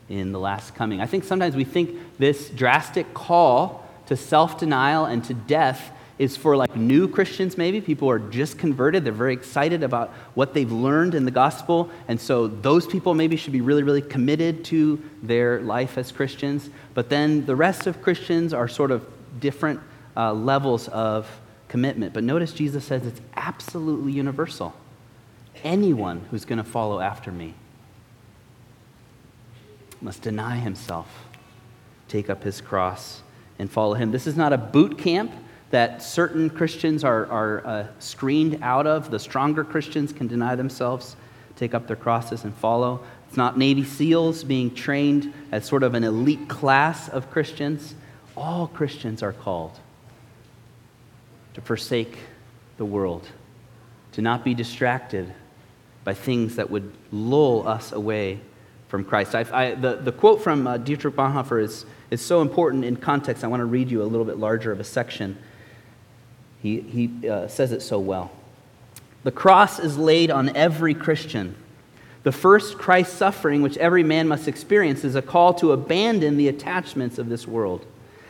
in 0.09 0.31
the 0.31 0.39
last 0.39 0.75
coming. 0.75 0.99
I 0.99 1.05
think 1.05 1.23
sometimes 1.23 1.55
we 1.55 1.63
think 1.63 1.97
this 2.17 2.49
drastic 2.49 3.13
call 3.13 3.87
to 4.07 4.17
self 4.17 4.59
denial 4.59 5.05
and 5.05 5.23
to 5.25 5.33
death 5.33 5.91
is 6.17 6.35
for 6.35 6.57
like 6.57 6.75
new 6.75 7.07
Christians, 7.07 7.57
maybe. 7.57 7.79
People 7.79 8.09
are 8.09 8.19
just 8.19 8.59
converted. 8.59 9.05
They're 9.05 9.13
very 9.13 9.33
excited 9.33 9.83
about 9.83 10.09
what 10.33 10.53
they've 10.53 10.71
learned 10.71 11.15
in 11.15 11.23
the 11.23 11.31
gospel. 11.31 11.89
And 12.09 12.19
so 12.19 12.47
those 12.47 12.85
people 12.85 13.13
maybe 13.13 13.37
should 13.37 13.53
be 13.53 13.61
really, 13.61 13.83
really 13.83 14.01
committed 14.01 14.65
to 14.65 15.01
their 15.23 15.61
life 15.61 15.97
as 15.97 16.11
Christians. 16.11 16.69
But 16.93 17.09
then 17.09 17.45
the 17.45 17.55
rest 17.55 17.87
of 17.87 18.01
Christians 18.01 18.53
are 18.53 18.67
sort 18.67 18.91
of 18.91 19.07
different 19.39 19.79
uh, 20.17 20.33
levels 20.33 20.89
of 20.89 21.29
commitment. 21.69 22.13
But 22.13 22.25
notice 22.25 22.51
Jesus 22.51 22.83
says 22.83 23.05
it's 23.05 23.21
absolutely 23.37 24.11
universal. 24.11 24.73
Anyone 25.63 26.25
who's 26.31 26.43
going 26.43 26.57
to 26.57 26.69
follow 26.69 26.99
after 26.99 27.31
me 27.31 27.53
must 30.01 30.21
deny 30.21 30.57
himself, 30.57 31.07
take 32.07 32.29
up 32.29 32.43
his 32.43 32.61
cross, 32.61 33.21
and 33.57 33.69
follow 33.69 33.93
him. 33.93 34.11
This 34.11 34.27
is 34.27 34.37
not 34.37 34.53
a 34.53 34.57
boot 34.57 34.97
camp 34.97 35.31
that 35.71 36.01
certain 36.01 36.49
Christians 36.49 37.03
are, 37.03 37.25
are 37.27 37.67
uh, 37.67 37.87
screened 37.99 38.59
out 38.61 38.87
of. 38.87 39.11
The 39.11 39.19
stronger 39.19 39.63
Christians 39.63 40.13
can 40.13 40.27
deny 40.27 40.55
themselves, 40.55 41.15
take 41.55 41.73
up 41.73 41.87
their 41.87 41.95
crosses, 41.95 42.43
and 42.43 42.55
follow. 42.55 43.03
It's 43.27 43.37
not 43.37 43.57
Navy 43.57 43.83
SEALs 43.83 44.43
being 44.43 44.73
trained 44.73 45.33
as 45.51 45.65
sort 45.65 45.83
of 45.83 45.93
an 45.93 46.03
elite 46.03 46.47
class 46.47 47.09
of 47.09 47.29
Christians. 47.29 47.93
All 48.35 48.67
Christians 48.67 49.21
are 49.21 49.33
called 49.33 49.79
to 51.53 51.61
forsake 51.61 52.17
the 52.77 52.85
world, 52.85 53.27
to 54.13 54.21
not 54.21 54.43
be 54.43 54.53
distracted 54.53 55.31
by 56.03 56.13
things 56.13 56.55
that 56.55 56.69
would 56.71 56.91
lull 57.11 57.67
us 57.67 57.91
away 57.91 58.39
from 58.89 59.05
Christ. 59.05 59.35
I, 59.35 59.45
I, 59.53 59.75
the, 59.75 59.95
the 59.95 60.11
quote 60.11 60.41
from 60.41 60.67
uh, 60.67 60.77
Dietrich 60.77 61.15
Bonhoeffer 61.15 61.63
is, 61.63 61.85
is 62.11 62.21
so 62.21 62.41
important 62.41 62.83
in 62.83 62.97
context. 62.97 63.43
I 63.43 63.47
want 63.47 63.61
to 63.61 63.65
read 63.65 63.89
you 63.89 64.01
a 64.01 64.03
little 64.03 64.25
bit 64.25 64.37
larger 64.37 64.71
of 64.71 64.79
a 64.79 64.83
section. 64.83 65.37
He, 66.61 66.81
he 66.81 67.29
uh, 67.29 67.47
says 67.47 67.71
it 67.71 67.81
so 67.81 67.99
well. 67.99 68.31
The 69.23 69.31
cross 69.31 69.79
is 69.79 69.97
laid 69.97 70.31
on 70.31 70.55
every 70.55 70.93
Christian. 70.93 71.55
The 72.23 72.31
first 72.31 72.77
Christ 72.77 73.13
suffering, 73.13 73.61
which 73.61 73.77
every 73.77 74.03
man 74.03 74.27
must 74.27 74.47
experience, 74.47 75.03
is 75.03 75.15
a 75.15 75.21
call 75.21 75.53
to 75.55 75.71
abandon 75.71 76.35
the 76.35 76.47
attachments 76.47 77.19
of 77.19 77.29
this 77.29 77.47
world. 77.47 77.85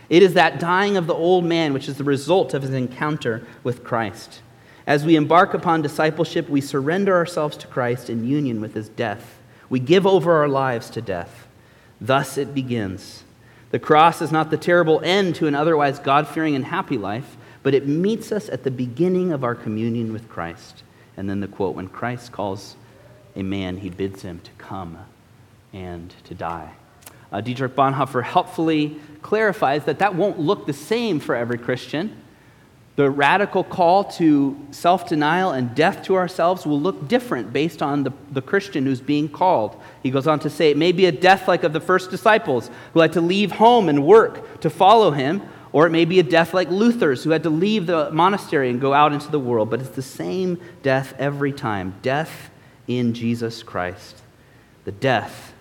It 0.10 0.24
is 0.24 0.34
that 0.34 0.60
dying 0.60 0.98
of 0.98 1.08
the 1.08 1.14
old 1.14 1.46
man 1.46 1.74
which 1.74 1.88
is 1.88 1.98
the 1.98 2.04
result 2.04 2.54
of 2.54 2.64
his 2.64 2.74
encounter 2.74 3.48
with 3.64 3.84
Christ. 3.84 4.42
As 4.86 5.06
we 5.06 5.16
embark 5.16 5.54
upon 5.54 5.84
discipleship, 5.84 6.50
we 6.50 6.62
surrender 6.62 7.16
ourselves 7.16 7.56
to 7.58 7.68
Christ 7.68 8.10
in 8.10 8.28
union 8.28 8.60
with 8.60 8.74
his 8.74 8.90
death. 8.90 9.39
We 9.70 9.80
give 9.80 10.08
over 10.08 10.34
our 10.34 10.48
lives 10.48 10.90
to 10.92 11.02
death. 11.02 11.48
Thus 12.02 12.38
it 12.38 12.54
begins. 12.54 13.24
The 13.72 13.80
cross 13.80 14.22
is 14.22 14.32
not 14.32 14.50
the 14.50 14.58
terrible 14.58 15.00
end 15.04 15.36
to 15.36 15.48
an 15.48 15.56
otherwise 15.56 16.00
God 16.00 16.28
fearing 16.28 16.56
and 16.56 16.66
happy 16.66 16.98
life, 16.98 17.38
but 17.62 17.74
it 17.74 17.88
meets 17.88 18.32
us 18.32 18.50
at 18.50 18.64
the 18.64 18.72
beginning 18.72 19.32
of 19.32 19.44
our 19.44 19.56
communion 19.56 20.12
with 20.12 20.30
Christ. 20.30 20.84
And 21.18 21.30
then 21.30 21.40
the 21.40 21.48
quote 21.48 21.76
when 21.76 21.88
Christ 21.88 22.32
calls 22.32 22.76
a 23.36 23.44
man, 23.44 23.78
he 23.78 23.90
bids 23.90 24.22
him 24.22 24.40
to 24.40 24.52
come 24.58 24.98
and 25.72 26.14
to 26.24 26.34
die. 26.34 26.74
Uh, 27.32 27.42
Dietrich 27.42 27.76
Bonhoeffer 27.76 28.24
helpfully 28.24 29.00
clarifies 29.22 29.86
that 29.86 30.00
that 30.00 30.16
won't 30.16 30.40
look 30.40 30.66
the 30.66 30.74
same 30.74 31.20
for 31.20 31.36
every 31.36 31.60
Christian. 31.60 32.16
The 33.00 33.10
radical 33.10 33.64
call 33.64 34.04
to 34.16 34.60
self 34.72 35.08
denial 35.08 35.52
and 35.52 35.74
death 35.74 36.04
to 36.04 36.18
ourselves 36.18 36.66
will 36.66 36.82
look 36.82 37.08
different 37.08 37.54
based 37.54 37.82
on 37.82 38.04
the, 38.04 38.12
the 38.30 38.42
Christian 38.42 38.86
who's 38.86 39.00
being 39.00 39.30
called. 39.30 39.82
He 40.04 40.12
goes 40.12 40.28
on 40.28 40.42
to 40.42 40.50
say 40.50 40.70
it 40.70 40.76
may 40.76 40.92
be 40.92 41.06
a 41.06 41.12
death 41.14 41.48
like 41.48 41.64
of 41.64 41.72
the 41.72 41.80
first 41.80 42.12
disciples 42.12 42.70
who 42.94 43.00
had 43.00 43.14
to 43.14 43.22
leave 43.22 43.54
home 43.54 43.88
and 43.88 44.06
work 44.06 44.60
to 44.60 44.70
follow 44.70 45.12
him, 45.12 45.42
or 45.72 45.88
it 45.88 45.92
may 45.92 46.04
be 46.04 46.20
a 46.20 46.24
death 46.24 46.54
like 46.54 46.70
Luther's, 46.70 47.24
who 47.24 47.30
had 47.30 47.44
to 47.44 47.50
leave 47.50 47.86
the 47.86 48.12
monastery 48.12 48.70
and 48.70 48.82
go 48.82 48.94
out 48.94 49.14
into 49.14 49.32
the 49.32 49.40
world. 49.40 49.70
But 49.70 49.80
it's 49.80 49.92
the 49.92 50.02
same 50.02 50.60
death 50.84 51.14
every 51.18 51.54
time 51.54 51.96
death 52.02 52.52
in 52.86 53.14
Jesus 53.14 53.64
Christ, 53.64 54.18
the 54.84 54.92
death 54.92 55.54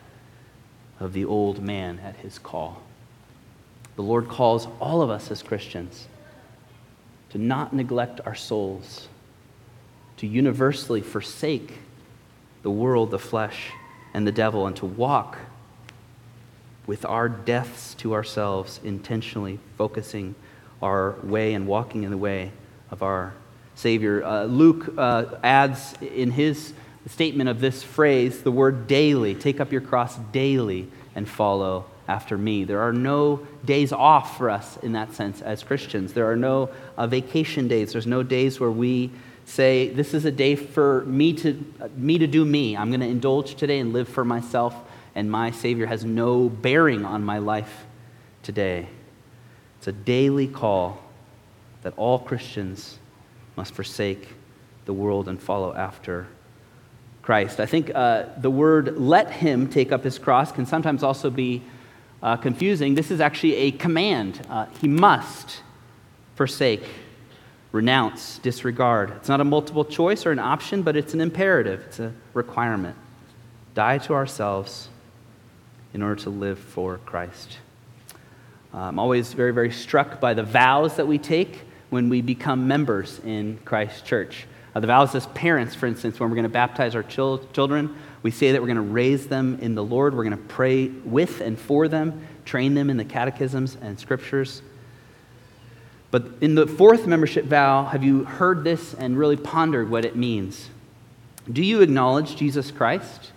of 0.99 1.13
the 1.13 1.25
old 1.25 1.63
man 1.63 2.01
at 2.01 2.17
his 2.17 2.37
call. 2.37 2.83
The 3.95 4.03
Lord 4.03 4.27
calls 4.27 4.67
all 4.81 5.03
of 5.03 5.11
us 5.11 5.31
as 5.31 5.41
Christians 5.41 6.09
to 7.31 7.39
not 7.39 7.73
neglect 7.73 8.21
our 8.25 8.35
souls, 8.35 9.09
to 10.17 10.27
universally 10.27 11.01
forsake 11.01 11.79
the 12.63 12.71
world, 12.71 13.11
the 13.11 13.19
flesh, 13.19 13.71
and 14.15 14.27
the 14.27 14.33
devil, 14.33 14.67
and 14.67 14.77
to 14.77 14.87
walk 14.87 15.39
with 16.87 17.05
our 17.05 17.29
deaths 17.29 17.95
to 17.95 18.15
ourselves, 18.15 18.81
intentionally 18.83 19.59
focusing 19.77 20.35
our 20.83 21.13
way 21.23 21.55
and 21.55 21.67
walking 21.67 22.03
in 22.03 22.11
the 22.11 22.17
way 22.17 22.51
of 22.91 23.03
our 23.03 23.35
Savior. 23.75 24.25
Uh, 24.25 24.45
Luke 24.45 24.95
uh, 24.97 25.27
adds 25.43 25.95
in 26.01 26.31
his 26.31 26.73
statement 27.07 27.49
of 27.49 27.61
this 27.61 27.83
phrase 27.83 28.43
the 28.43 28.51
word 28.51 28.87
daily. 28.87 29.35
Take 29.35 29.61
up 29.61 29.71
your 29.71 29.81
cross 29.81 30.17
daily 30.33 30.89
and 31.15 31.29
follow 31.29 31.85
after 32.09 32.37
me. 32.37 32.65
There 32.65 32.81
are 32.81 32.93
no 32.93 33.47
days 33.65 33.93
off 33.93 34.37
for 34.39 34.51
us 34.51 34.79
in 34.79 34.93
that 34.93 35.13
sense 35.13 35.41
as 35.43 35.63
Christians. 35.63 36.15
There 36.15 36.29
are 36.31 36.37
no 36.37 36.71
uh, 36.97 37.07
vacation 37.07 37.69
days. 37.69 37.93
There's 37.93 38.07
no 38.07 38.23
days 38.23 38.59
where 38.59 38.71
we 38.71 39.11
say, 39.45 39.91
This 39.91 40.15
is 40.15 40.25
a 40.25 40.33
day 40.33 40.57
for 40.57 41.05
me 41.05 41.35
to, 41.35 41.65
uh, 41.81 41.89
me, 41.97 42.19
to 42.19 42.27
do 42.27 42.45
me. 42.45 42.77
I'm 42.77 42.89
going 42.91 43.01
to 43.01 43.07
indulge 43.07 43.55
today 43.55 43.79
and 43.79 43.93
live 43.93 44.09
for 44.09 44.25
myself 44.25 44.75
and 45.19 45.29
my 45.29 45.51
Savior 45.51 45.87
has 45.87 46.05
no 46.05 46.49
bearing 46.49 47.05
on 47.05 47.25
my 47.25 47.39
life 47.39 47.87
today. 48.45 48.87
It's 49.79 49.89
a 49.89 49.93
daily 49.93 50.47
call 50.47 51.03
that 51.83 51.93
all 51.97 52.21
Christians 52.21 52.99
must 53.57 53.75
forsake 53.75 54.29
the 54.85 54.93
world 54.93 55.29
and 55.29 55.43
follow 55.43 55.75
after 55.75 56.29
Christ. 57.21 57.59
I 57.59 57.67
think 57.67 57.91
uh, 57.93 58.27
the 58.37 58.49
word 58.49 58.97
let 58.97 59.31
him 59.31 59.69
take 59.69 59.91
up 59.91 60.05
his 60.05 60.21
cross 60.21 60.53
can 60.53 60.67
sometimes 60.67 61.03
also 61.03 61.31
be 61.31 61.63
uh, 62.23 62.37
confusing. 62.37 62.95
This 62.95 63.11
is 63.11 63.21
actually 63.21 63.55
a 63.57 63.71
command. 63.71 64.45
Uh, 64.49 64.67
he 64.81 64.89
must 64.89 65.63
forsake, 66.35 66.85
renounce, 67.73 68.39
disregard. 68.39 69.11
It's 69.11 69.29
not 69.29 69.41
a 69.41 69.45
multiple 69.45 69.85
choice 69.85 70.27
or 70.27 70.33
an 70.33 70.39
option, 70.39 70.83
but 70.83 70.97
it's 70.97 71.15
an 71.15 71.21
imperative, 71.21 71.83
it's 71.87 72.01
a 72.01 72.13
requirement. 72.35 72.97
Die 73.75 73.99
to 73.99 74.15
ourselves 74.15 74.89
in 75.95 76.03
order 76.03 76.17
to 76.23 76.31
live 76.31 76.59
for 76.59 76.99
Christ. 76.99 77.59
Uh, 78.73 78.79
I'm 78.79 78.99
always 78.99 79.33
very, 79.33 79.53
very 79.53 79.71
struck 79.71 80.21
by 80.21 80.35
the 80.35 80.43
vows 80.43 80.97
that 80.97 81.07
we 81.07 81.19
take 81.19 81.61
when 81.91 82.09
we 82.09 82.21
become 82.21 82.69
members 82.69 83.21
in 83.25 83.59
Christ's 83.65 84.03
church. 84.03 84.47
Uh, 84.75 84.81
the 84.81 84.87
vows 84.87 85.15
as 85.15 85.27
parents, 85.29 85.75
for 85.75 85.87
instance, 85.87 86.21
when 86.21 86.29
we're 86.29 86.37
going 86.37 86.43
to 86.43 86.51
baptize 86.51 86.95
our 86.95 87.03
chil- 87.03 87.47
children, 87.53 87.97
we 88.23 88.31
say 88.31 88.53
that 88.53 88.61
we're 88.61 88.67
going 88.67 88.77
to 88.77 88.83
raise 88.83 89.29
them 89.29 89.59
in 89.61 89.75
the 89.75 89.85
Lord. 89.85 90.15
We're 90.15 90.25
going 90.25 90.37
to 90.37 90.45
pray 90.45 90.89
with 90.89 91.41
and 91.41 91.59
for 91.59 91.89
them, 91.89 92.27
train 92.45 92.75
them 92.75 92.91
in 92.91 92.97
the 92.97 93.05
catechisms 93.05 93.77
and 93.81 93.99
scriptures. 93.99 94.63
But 96.11 96.27
in 96.41 96.55
the 96.55 96.67
fourth 96.67 97.07
membership 97.07 97.45
vow, 97.45 97.85
have 97.85 98.03
you 98.03 98.25
heard 98.25 98.65
this 98.65 98.95
and 98.95 99.19
really 99.19 99.37
pondered 99.37 99.91
what 99.91 100.05
it 100.05 100.17
means? 100.17 100.71
Do 101.51 101.63
you 101.63 101.81
acknowledge 101.81 102.37
Jesus 102.37 102.71
Christ 102.71 103.33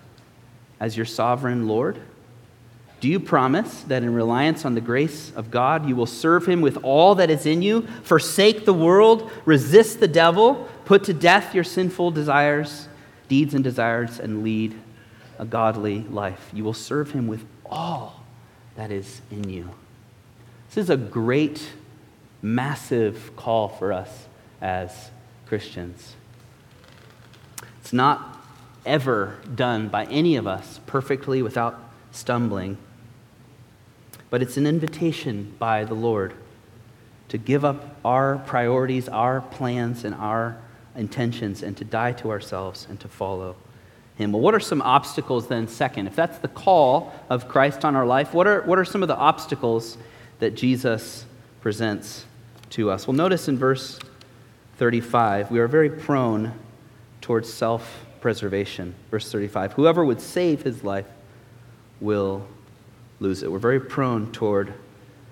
as 0.79 0.97
your 0.97 1.05
sovereign 1.05 1.67
Lord? 1.67 2.00
Do 3.01 3.07
you 3.07 3.19
promise 3.19 3.81
that 3.83 4.03
in 4.03 4.13
reliance 4.13 4.63
on 4.63 4.75
the 4.75 4.81
grace 4.81 5.31
of 5.35 5.50
God, 5.50 5.88
you 5.88 5.95
will 5.95 6.05
serve 6.05 6.45
him 6.45 6.61
with 6.61 6.77
all 6.83 7.15
that 7.15 7.31
is 7.31 7.45
in 7.45 7.61
you, 7.61 7.81
forsake 8.03 8.63
the 8.65 8.73
world, 8.73 9.31
resist 9.43 10.00
the 10.00 10.07
devil, 10.07 10.69
put 10.85 11.03
to 11.05 11.13
death 11.13 11.55
your 11.55 11.63
sinful 11.63 12.11
desires, 12.11 12.88
deeds 13.31 13.53
and 13.53 13.63
desires, 13.63 14.19
and 14.19 14.43
lead 14.43 14.77
a 15.39 15.45
godly 15.45 16.01
life? 16.01 16.50
You 16.53 16.63
will 16.63 16.73
serve 16.73 17.11
him 17.11 17.27
with 17.27 17.45
all 17.65 18.23
that 18.75 18.91
is 18.91 19.21
in 19.31 19.50
you. 19.50 19.69
This 20.67 20.83
is 20.83 20.89
a 20.89 20.97
great, 20.97 21.69
massive 22.41 23.35
call 23.35 23.69
for 23.69 23.93
us 23.93 24.27
as 24.61 25.11
Christians. 25.47 26.15
It's 27.79 27.93
not 27.93 28.38
ever 28.85 29.38
done 29.55 29.88
by 29.88 30.05
any 30.05 30.35
of 30.35 30.45
us 30.45 30.79
perfectly 30.85 31.41
without 31.41 31.79
stumbling 32.11 32.77
but 34.31 34.41
it's 34.41 34.57
an 34.57 34.65
invitation 34.65 35.53
by 35.59 35.83
the 35.83 35.93
Lord 35.93 36.33
to 37.27 37.38
give 37.38 37.63
up 37.63 37.97
our 38.03 38.39
priorities, 38.39 39.07
our 39.09 39.41
plans, 39.41 40.03
and 40.03 40.15
our 40.15 40.57
intentions, 40.95 41.63
and 41.63 41.75
to 41.77 41.83
die 41.83 42.13
to 42.13 42.29
ourselves 42.31 42.88
and 42.89 43.00
to 43.00 43.07
follow 43.07 43.55
Him. 44.15 44.31
Well, 44.31 44.41
what 44.41 44.53
are 44.53 44.60
some 44.60 44.81
obstacles 44.81 45.48
then, 45.48 45.67
second? 45.67 46.07
If 46.07 46.15
that's 46.15 46.38
the 46.39 46.48
call 46.48 47.13
of 47.29 47.48
Christ 47.48 47.86
on 47.86 47.95
our 47.95 48.05
life, 48.05 48.33
what 48.33 48.48
are, 48.48 48.62
what 48.63 48.77
are 48.77 48.86
some 48.86 49.01
of 49.01 49.07
the 49.07 49.15
obstacles 49.15 49.98
that 50.39 50.55
Jesus 50.55 51.25
presents 51.62 52.25
to 52.71 52.89
us? 52.89 53.07
Well, 53.07 53.15
notice 53.15 53.48
in 53.48 53.57
verse 53.57 54.00
35, 54.77 55.51
we 55.51 55.60
are 55.60 55.67
very 55.67 55.89
prone 55.89 56.53
towards 57.21 57.51
self 57.53 58.05
preservation. 58.21 58.95
Verse 59.10 59.31
35 59.31 59.74
Whoever 59.74 60.05
would 60.05 60.21
save 60.21 60.63
his 60.63 60.83
life 60.83 61.07
will 62.00 62.45
lose 63.19 63.43
it. 63.43 63.51
We're 63.51 63.60
very 63.60 63.79
prone 63.79 64.31
toward 64.31 64.74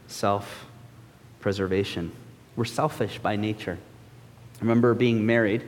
self 0.08 0.66
preservation. 1.40 2.12
We're 2.56 2.66
selfish 2.66 3.20
by 3.20 3.36
nature. 3.36 3.80
I 4.60 4.62
remember 4.62 4.94
being 4.94 5.26
married, 5.26 5.64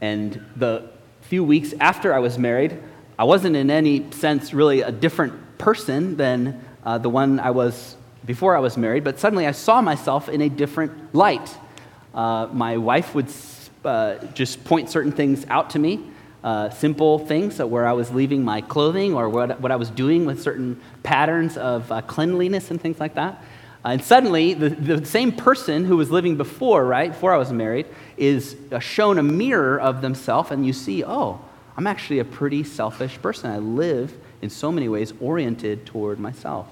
and 0.00 0.44
the 0.56 0.90
few 1.22 1.42
weeks 1.42 1.72
after 1.80 2.12
I 2.12 2.18
was 2.18 2.38
married, 2.38 2.78
I 3.18 3.24
wasn't 3.24 3.56
in 3.56 3.70
any 3.70 4.10
sense 4.12 4.52
really 4.52 4.82
a 4.82 4.92
different 4.92 5.58
person 5.58 6.16
than 6.16 6.62
uh, 6.84 6.98
the 6.98 7.08
one 7.08 7.40
I 7.40 7.50
was 7.50 7.96
before 8.26 8.56
I 8.56 8.60
was 8.60 8.76
married, 8.76 9.02
but 9.02 9.18
suddenly 9.18 9.46
I 9.46 9.52
saw 9.52 9.80
myself 9.80 10.28
in 10.28 10.42
a 10.42 10.48
different 10.48 11.14
light. 11.14 11.56
Uh, 12.14 12.48
my 12.52 12.76
wife 12.76 13.14
would 13.14 13.28
uh, 13.84 14.16
just 14.34 14.62
point 14.64 14.90
certain 14.90 15.12
things 15.12 15.46
out 15.48 15.70
to 15.70 15.78
me 15.78 16.04
uh, 16.44 16.70
simple 16.70 17.20
things, 17.20 17.56
so 17.56 17.66
where 17.66 17.86
I 17.86 17.92
was 17.92 18.10
leaving 18.10 18.44
my 18.44 18.60
clothing 18.62 19.14
or 19.14 19.28
what, 19.28 19.60
what 19.60 19.70
I 19.70 19.76
was 19.76 19.90
doing 19.90 20.26
with 20.26 20.42
certain 20.42 20.80
patterns 21.02 21.56
of 21.56 21.90
uh, 21.92 22.02
cleanliness 22.02 22.70
and 22.70 22.80
things 22.80 22.98
like 22.98 23.14
that. 23.14 23.42
Uh, 23.84 23.88
and 23.88 24.04
suddenly, 24.04 24.54
the, 24.54 24.68
the 24.70 25.04
same 25.04 25.32
person 25.32 25.84
who 25.84 25.96
was 25.96 26.10
living 26.10 26.36
before, 26.36 26.84
right, 26.84 27.10
before 27.10 27.32
I 27.32 27.36
was 27.36 27.52
married, 27.52 27.86
is 28.16 28.56
uh, 28.70 28.78
shown 28.78 29.18
a 29.18 29.22
mirror 29.22 29.80
of 29.80 30.02
themselves, 30.02 30.50
and 30.50 30.64
you 30.64 30.72
see, 30.72 31.04
oh, 31.04 31.40
I'm 31.76 31.86
actually 31.86 32.20
a 32.20 32.24
pretty 32.24 32.64
selfish 32.64 33.20
person. 33.20 33.50
I 33.50 33.58
live 33.58 34.14
in 34.40 34.50
so 34.50 34.70
many 34.70 34.88
ways 34.88 35.12
oriented 35.20 35.86
toward 35.86 36.20
myself. 36.20 36.68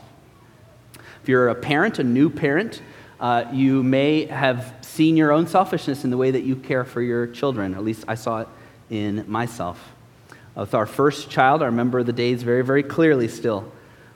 If 1.23 1.29
you're 1.29 1.49
a 1.49 1.55
parent, 1.55 1.99
a 1.99 2.05
new 2.05 2.31
parent, 2.31 2.83
uh, 3.19 3.45
you 3.53 3.83
may 3.83 4.27
have 4.27 4.75
seen 4.81 5.17
your 5.17 5.33
own 5.33 5.47
selfishness 5.47 6.05
in 6.05 6.11
the 6.11 6.17
way 6.17 6.31
that 6.31 6.43
you 6.43 6.57
care 6.57 6.85
for 6.85 7.03
your 7.03 7.27
children. 7.27 7.75
At 7.75 7.85
least 7.85 8.05
I 8.09 8.15
saw 8.15 8.41
it 8.41 8.49
in 8.89 9.25
myself. 9.31 9.93
With 10.55 10.75
our 10.75 10.87
first 10.87 11.31
child, 11.31 11.63
I 11.63 11.67
remember 11.67 12.03
the 12.03 12.13
days 12.13 12.43
very, 12.43 12.63
very 12.63 12.83
clearly 12.83 13.29
still, 13.29 13.71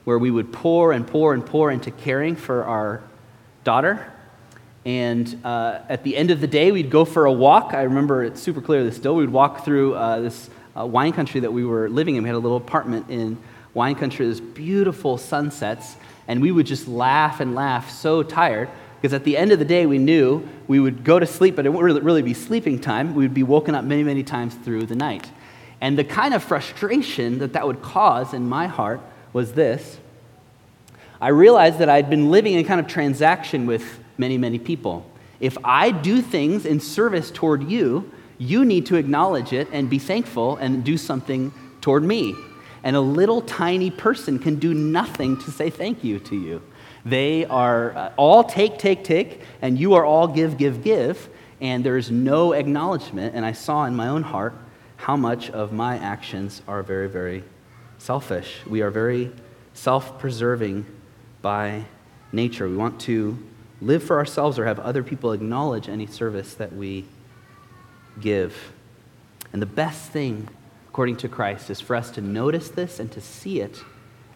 where 0.05 0.17
we 0.17 0.31
would 0.31 0.53
pour 0.53 0.93
and 0.93 1.05
pour 1.05 1.33
and 1.33 1.45
pour 1.45 1.71
into 1.71 1.91
caring 1.91 2.35
for 2.35 2.63
our 2.63 3.03
daughter. 3.63 4.11
And 4.85 5.41
uh, 5.43 5.81
at 5.89 6.03
the 6.03 6.15
end 6.15 6.31
of 6.31 6.39
the 6.39 6.47
day, 6.47 6.71
we'd 6.71 6.91
go 6.91 7.05
for 7.05 7.25
a 7.25 7.33
walk. 7.33 7.73
I 7.73 7.81
remember 7.81 8.23
it's 8.23 8.41
super 8.41 8.61
clear 8.61 8.83
this 8.83 8.95
still. 8.95 9.15
We'd 9.15 9.29
walk 9.29 9.65
through 9.65 9.95
uh, 9.95 10.21
this 10.21 10.49
uh, 10.77 10.85
wine 10.85 11.11
country 11.11 11.41
that 11.41 11.51
we 11.51 11.65
were 11.65 11.89
living 11.89 12.15
in. 12.15 12.23
We 12.23 12.29
had 12.29 12.35
a 12.35 12.39
little 12.39 12.57
apartment 12.57 13.09
in 13.09 13.37
wine 13.73 13.95
country, 13.95 14.27
this 14.27 14.39
beautiful 14.39 15.17
sunsets. 15.17 15.95
And 16.27 16.41
we 16.41 16.51
would 16.51 16.65
just 16.65 16.87
laugh 16.87 17.39
and 17.39 17.55
laugh, 17.55 17.89
so 17.89 18.23
tired 18.23 18.69
because 19.01 19.13
at 19.13 19.23
the 19.23 19.37
end 19.37 19.51
of 19.51 19.59
the 19.59 19.65
day, 19.65 19.85
we 19.85 19.99
knew 19.99 20.47
we 20.67 20.79
would 20.79 21.03
go 21.03 21.19
to 21.19 21.27
sleep, 21.27 21.55
but 21.55 21.65
it 21.65 21.69
wouldn't 21.69 22.03
really 22.03 22.23
be 22.23 22.33
sleeping 22.33 22.79
time. 22.79 23.13
We 23.13 23.23
would 23.23 23.33
be 23.33 23.43
woken 23.43 23.75
up 23.75 23.85
many, 23.85 24.03
many 24.03 24.23
times 24.23 24.55
through 24.55 24.87
the 24.87 24.95
night. 24.95 25.29
And 25.79 25.95
the 25.95 26.03
kind 26.03 26.33
of 26.33 26.43
frustration 26.43 27.37
that 27.39 27.53
that 27.53 27.67
would 27.67 27.81
cause 27.83 28.33
in 28.33 28.49
my 28.49 28.65
heart 28.65 29.01
was 29.35 29.51
this 29.51 29.99
I 31.19 31.27
realized 31.27 31.79
that 31.79 31.89
I'd 31.89 32.09
been 32.09 32.31
living 32.31 32.53
in 32.53 32.63
kind 32.65 32.79
of 32.79 32.87
transaction 32.87 33.65
with 33.65 33.99
many, 34.17 34.37
many 34.37 34.59
people. 34.59 35.05
If 35.39 35.57
I 35.63 35.91
do 35.91 36.21
things 36.21 36.65
in 36.65 36.79
service 36.79 37.31
toward 37.31 37.69
you, 37.69 38.11
you 38.37 38.63
need 38.63 38.85
to 38.87 38.95
acknowledge 38.95 39.51
it 39.51 39.67
and 39.71 39.89
be 39.89 39.99
thankful 39.99 40.55
and 40.57 40.83
do 40.83 40.97
something 40.97 41.53
toward 41.81 42.03
me. 42.03 42.33
And 42.83 42.95
a 42.95 43.01
little 43.01 43.41
tiny 43.41 43.91
person 43.91 44.39
can 44.39 44.55
do 44.55 44.73
nothing 44.73 45.37
to 45.39 45.51
say 45.51 45.69
thank 45.69 46.03
you 46.03 46.19
to 46.19 46.35
you. 46.35 46.61
They 47.05 47.45
are 47.45 47.95
uh, 47.95 48.13
all 48.17 48.43
take, 48.43 48.77
take, 48.77 49.03
take, 49.03 49.41
and 49.61 49.77
you 49.77 49.95
are 49.95 50.05
all 50.05 50.27
give, 50.27 50.57
give, 50.57 50.83
give, 50.83 51.29
and 51.59 51.83
there's 51.83 52.09
no 52.11 52.53
acknowledgement. 52.53 53.35
And 53.35 53.45
I 53.45 53.51
saw 53.51 53.85
in 53.85 53.95
my 53.95 54.07
own 54.07 54.23
heart 54.23 54.53
how 54.97 55.17
much 55.17 55.49
of 55.49 55.73
my 55.73 55.97
actions 55.97 56.61
are 56.67 56.83
very, 56.83 57.09
very 57.09 57.43
selfish. 58.05 58.59
We 58.67 58.81
are 58.81 58.91
very 58.91 59.31
self 59.73 60.19
preserving 60.19 60.85
by 61.41 61.85
nature. 62.31 62.69
We 62.69 62.77
want 62.77 63.01
to 63.01 63.37
live 63.81 64.03
for 64.03 64.17
ourselves 64.17 64.59
or 64.59 64.65
have 64.65 64.79
other 64.79 65.03
people 65.03 65.31
acknowledge 65.31 65.89
any 65.89 66.05
service 66.05 66.53
that 66.53 66.73
we 66.73 67.05
give. 68.21 68.71
And 69.51 69.61
the 69.61 69.65
best 69.65 70.11
thing, 70.11 70.47
according 70.89 71.17
to 71.17 71.27
Christ, 71.27 71.69
is 71.69 71.81
for 71.81 71.95
us 71.95 72.11
to 72.11 72.21
notice 72.21 72.69
this 72.69 72.99
and 72.99 73.11
to 73.11 73.21
see 73.21 73.59
it 73.59 73.83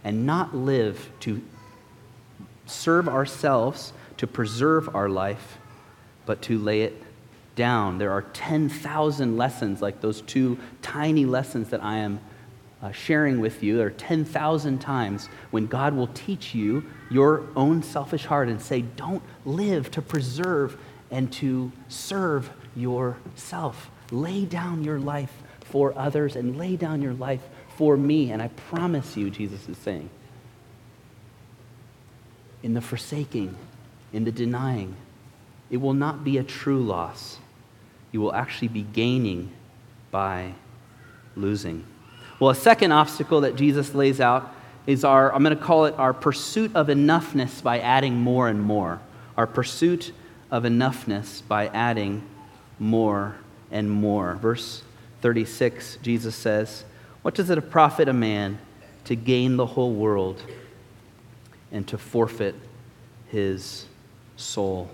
and 0.03 0.25
not 0.25 0.55
live 0.55 1.09
to 1.21 1.41
serve 2.65 3.07
ourselves 3.07 3.93
to 4.17 4.27
preserve 4.27 4.93
our 4.93 5.07
life, 5.07 5.57
but 6.25 6.41
to 6.41 6.57
lay 6.59 6.81
it 6.81 7.01
down. 7.55 7.97
There 7.97 8.11
are 8.11 8.23
10,000 8.23 9.37
lessons, 9.37 9.81
like 9.81 10.01
those 10.01 10.21
two 10.21 10.59
tiny 10.81 11.25
lessons 11.25 11.69
that 11.69 11.81
I 11.81 11.99
am 11.99 12.19
uh, 12.81 12.91
sharing 12.91 13.39
with 13.39 13.61
you. 13.61 13.77
There 13.77 13.87
are 13.87 13.91
10,000 13.91 14.79
times 14.79 15.27
when 15.51 15.67
God 15.67 15.93
will 15.93 16.07
teach 16.07 16.55
you 16.55 16.85
your 17.09 17.43
own 17.55 17.83
selfish 17.83 18.25
heart 18.25 18.47
and 18.47 18.61
say, 18.61 18.81
don't 18.81 19.23
live 19.45 19.91
to 19.91 20.01
preserve 20.01 20.77
and 21.11 21.31
to 21.33 21.71
serve 21.87 22.49
yourself. 22.75 23.89
Lay 24.11 24.45
down 24.45 24.83
your 24.83 24.99
life 24.99 25.33
for 25.61 25.97
others 25.97 26.35
and 26.35 26.57
lay 26.57 26.75
down 26.75 27.01
your 27.01 27.13
life 27.13 27.41
for 27.75 27.97
me. 27.97 28.31
And 28.31 28.41
I 28.41 28.47
promise 28.47 29.17
you, 29.17 29.29
Jesus 29.29 29.67
is 29.67 29.77
saying, 29.77 30.09
in 32.63 32.73
the 32.73 32.81
forsaking, 32.81 33.55
in 34.11 34.23
the 34.23 34.31
denying, 34.31 34.95
it 35.69 35.77
will 35.77 35.93
not 35.93 36.23
be 36.23 36.37
a 36.37 36.43
true 36.43 36.81
loss. 36.81 37.37
You 38.11 38.21
will 38.21 38.33
actually 38.33 38.69
be 38.69 38.81
gaining 38.81 39.51
by 40.11 40.53
losing. 41.35 41.85
Well, 42.39 42.51
a 42.51 42.55
second 42.55 42.93
obstacle 42.93 43.41
that 43.41 43.57
Jesus 43.57 43.93
lays 43.93 44.21
out 44.21 44.55
is 44.87 45.03
our, 45.03 45.33
I'm 45.33 45.43
going 45.43 45.57
to 45.57 45.61
call 45.61 45.85
it 45.85 45.95
our 45.99 46.13
pursuit 46.13 46.73
of 46.73 46.87
enoughness 46.87 47.61
by 47.61 47.79
adding 47.79 48.15
more 48.15 48.47
and 48.47 48.61
more. 48.61 49.01
Our 49.35 49.45
pursuit 49.45 50.13
of 50.49 50.63
enoughness 50.63 51.45
by 51.45 51.67
adding 51.67 52.23
more 52.79 53.35
and 53.71 53.91
more. 53.91 54.35
Verse 54.35 54.83
36, 55.21 55.97
Jesus 56.01 56.33
says, 56.33 56.85
What 57.23 57.35
does 57.35 57.49
it 57.49 57.69
profit 57.69 58.07
a 58.07 58.13
man 58.13 58.57
to 59.03 59.15
gain 59.15 59.57
the 59.57 59.65
whole 59.65 59.93
world 59.93 60.41
and 61.73 61.85
to 61.89 61.97
forfeit 61.97 62.55
his 63.27 63.85
soul? 64.37 64.89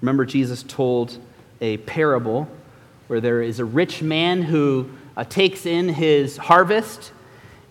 Remember, 0.00 0.24
Jesus 0.24 0.62
told 0.62 1.18
a 1.60 1.78
parable 1.78 2.48
where 3.08 3.20
there 3.20 3.42
is 3.42 3.58
a 3.58 3.64
rich 3.64 4.00
man 4.00 4.42
who 4.42 4.90
uh, 5.16 5.24
takes 5.24 5.66
in 5.66 5.88
his 5.88 6.36
harvest, 6.36 7.12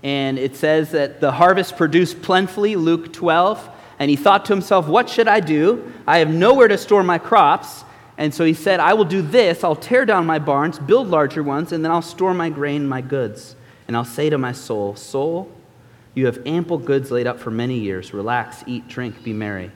and 0.03 0.39
it 0.39 0.55
says 0.55 0.91
that 0.91 1.21
the 1.21 1.31
harvest 1.31 1.77
produced 1.77 2.21
plentifully, 2.21 2.75
Luke 2.75 3.13
12. 3.13 3.69
And 3.99 4.09
he 4.09 4.15
thought 4.15 4.45
to 4.45 4.53
himself, 4.53 4.87
What 4.87 5.09
should 5.09 5.27
I 5.27 5.39
do? 5.39 5.93
I 6.07 6.17
have 6.19 6.29
nowhere 6.29 6.67
to 6.67 6.77
store 6.77 7.03
my 7.03 7.19
crops. 7.19 7.83
And 8.17 8.33
so 8.33 8.43
he 8.43 8.53
said, 8.53 8.79
I 8.79 8.93
will 8.93 9.05
do 9.05 9.21
this. 9.21 9.63
I'll 9.63 9.75
tear 9.75 10.05
down 10.05 10.25
my 10.25 10.39
barns, 10.39 10.79
build 10.79 11.07
larger 11.07 11.43
ones, 11.43 11.71
and 11.71 11.83
then 11.83 11.91
I'll 11.91 12.01
store 12.01 12.33
my 12.33 12.49
grain, 12.49 12.87
my 12.87 13.01
goods. 13.01 13.55
And 13.87 13.95
I'll 13.95 14.05
say 14.05 14.29
to 14.29 14.37
my 14.37 14.53
soul, 14.53 14.95
Soul, 14.95 15.51
you 16.13 16.25
have 16.25 16.39
ample 16.45 16.77
goods 16.77 17.11
laid 17.11 17.27
up 17.27 17.39
for 17.39 17.51
many 17.51 17.79
years. 17.79 18.13
Relax, 18.13 18.63
eat, 18.65 18.87
drink, 18.87 19.23
be 19.23 19.33
merry. 19.33 19.71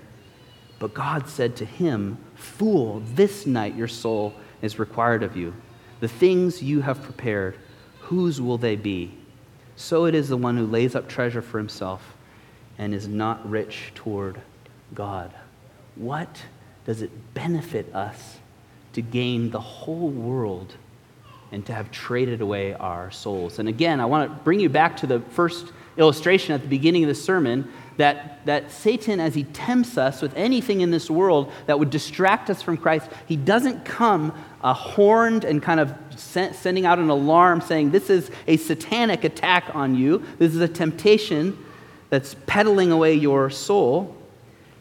But 0.79 0.93
God 0.93 1.27
said 1.29 1.55
to 1.57 1.65
him, 1.65 2.17
Fool, 2.35 3.01
this 3.13 3.45
night 3.45 3.75
your 3.75 3.87
soul 3.87 4.33
is 4.61 4.79
required 4.79 5.23
of 5.23 5.37
you. 5.37 5.53
The 5.99 6.07
things 6.07 6.61
you 6.61 6.81
have 6.81 7.01
prepared, 7.01 7.57
whose 7.99 8.41
will 8.41 8.57
they 8.57 8.75
be? 8.75 9.11
So 9.75 10.05
it 10.05 10.15
is 10.15 10.29
the 10.29 10.37
one 10.37 10.57
who 10.57 10.65
lays 10.65 10.95
up 10.95 11.07
treasure 11.07 11.41
for 11.41 11.57
himself 11.57 12.15
and 12.77 12.93
is 12.93 13.07
not 13.07 13.49
rich 13.49 13.91
toward 13.95 14.41
God. 14.93 15.33
What 15.95 16.43
does 16.85 17.01
it 17.01 17.11
benefit 17.33 17.93
us 17.93 18.37
to 18.93 19.01
gain 19.01 19.49
the 19.49 19.59
whole 19.59 20.09
world 20.09 20.75
and 21.51 21.65
to 21.65 21.73
have 21.73 21.91
traded 21.91 22.41
away 22.41 22.73
our 22.73 23.11
souls? 23.11 23.59
And 23.59 23.67
again, 23.67 23.99
I 23.99 24.05
want 24.05 24.29
to 24.29 24.43
bring 24.43 24.59
you 24.59 24.69
back 24.69 24.97
to 24.97 25.07
the 25.07 25.19
first 25.21 25.71
illustration 25.97 26.53
at 26.53 26.61
the 26.61 26.67
beginning 26.67 27.03
of 27.03 27.07
the 27.07 27.15
sermon 27.15 27.71
that, 27.97 28.45
that 28.45 28.71
Satan, 28.71 29.19
as 29.21 29.33
he 29.33 29.45
tempts 29.45 29.97
us 29.97 30.21
with 30.21 30.35
anything 30.35 30.81
in 30.81 30.91
this 30.91 31.09
world 31.09 31.51
that 31.67 31.79
would 31.79 31.89
distract 31.89 32.49
us 32.49 32.61
from 32.61 32.77
Christ, 32.77 33.09
he 33.25 33.37
doesn't 33.37 33.85
come 33.85 34.33
uh, 34.65 34.73
horned 34.73 35.45
and 35.45 35.61
kind 35.61 35.79
of 35.79 35.93
sending 36.17 36.87
out 36.87 36.97
an 36.97 37.11
alarm 37.11 37.61
saying, 37.61 37.91
This 37.91 38.09
is 38.09 38.31
a 38.47 38.57
satanic 38.57 39.23
attack 39.23 39.69
on 39.75 39.93
you. 39.93 40.25
This 40.39 40.55
is 40.55 40.59
a 40.59 40.67
temptation 40.67 41.63
that's 42.09 42.35
peddling 42.47 42.91
away 42.91 43.13
your 43.13 43.51
soul. 43.51 44.17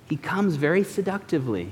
He 0.09 0.17
comes 0.17 0.57
very 0.57 0.85
seductively. 0.85 1.69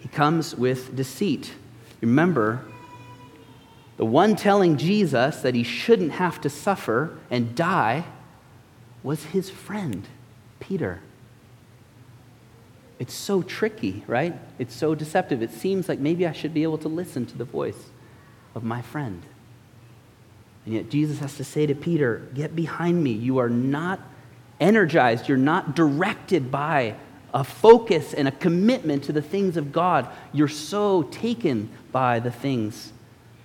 He 0.00 0.08
comes 0.08 0.54
with 0.54 0.94
deceit. 0.94 1.54
Remember, 2.02 2.62
the 3.96 4.04
one 4.04 4.36
telling 4.36 4.76
Jesus 4.76 5.40
that 5.40 5.54
he 5.54 5.62
shouldn't 5.62 6.12
have 6.12 6.42
to 6.42 6.50
suffer 6.50 7.18
and 7.30 7.54
die 7.54 8.04
was 9.02 9.24
his 9.24 9.48
friend, 9.48 10.06
Peter. 10.58 11.00
It's 13.00 13.14
so 13.14 13.40
tricky, 13.40 14.04
right? 14.06 14.34
It's 14.58 14.74
so 14.74 14.94
deceptive. 14.94 15.42
It 15.42 15.50
seems 15.50 15.88
like 15.88 15.98
maybe 15.98 16.26
I 16.26 16.32
should 16.32 16.52
be 16.52 16.62
able 16.62 16.76
to 16.78 16.88
listen 16.88 17.24
to 17.26 17.38
the 17.38 17.46
voice 17.46 17.88
of 18.54 18.62
my 18.62 18.82
friend. 18.82 19.22
And 20.66 20.74
yet 20.74 20.90
Jesus 20.90 21.18
has 21.20 21.34
to 21.38 21.44
say 21.44 21.64
to 21.64 21.74
Peter, 21.74 22.28
Get 22.34 22.54
behind 22.54 23.02
me. 23.02 23.12
You 23.12 23.38
are 23.38 23.48
not 23.48 24.00
energized, 24.60 25.28
you're 25.28 25.38
not 25.38 25.74
directed 25.74 26.50
by 26.50 26.94
a 27.32 27.42
focus 27.42 28.12
and 28.12 28.28
a 28.28 28.32
commitment 28.32 29.04
to 29.04 29.12
the 29.12 29.22
things 29.22 29.56
of 29.56 29.72
God. 29.72 30.06
You're 30.34 30.46
so 30.46 31.04
taken 31.04 31.70
by 31.92 32.20
the 32.20 32.30
things 32.30 32.92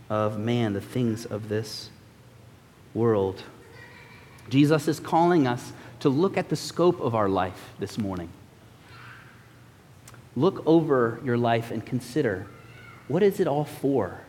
of 0.10 0.38
man, 0.38 0.74
the 0.74 0.82
things 0.82 1.26
of 1.26 1.48
this 1.48 1.90
world. 2.94 3.42
Jesus 4.50 4.90
is 4.90 5.00
calling 5.00 5.48
us 5.48 5.72
to 6.02 6.10
look 6.10 6.36
at 6.36 6.50
the 6.50 6.58
scope 6.58 7.00
of 7.00 7.16
our 7.16 7.30
life 7.30 7.70
this 7.80 7.98
morning. 7.98 8.28
Look 10.36 10.62
over 10.66 11.20
your 11.24 11.38
life 11.38 11.72
and 11.72 11.86
consider 11.86 12.48
what 13.08 13.24
is 13.24 13.40
it 13.40 13.48
all 13.48 13.66
for? 13.66 14.22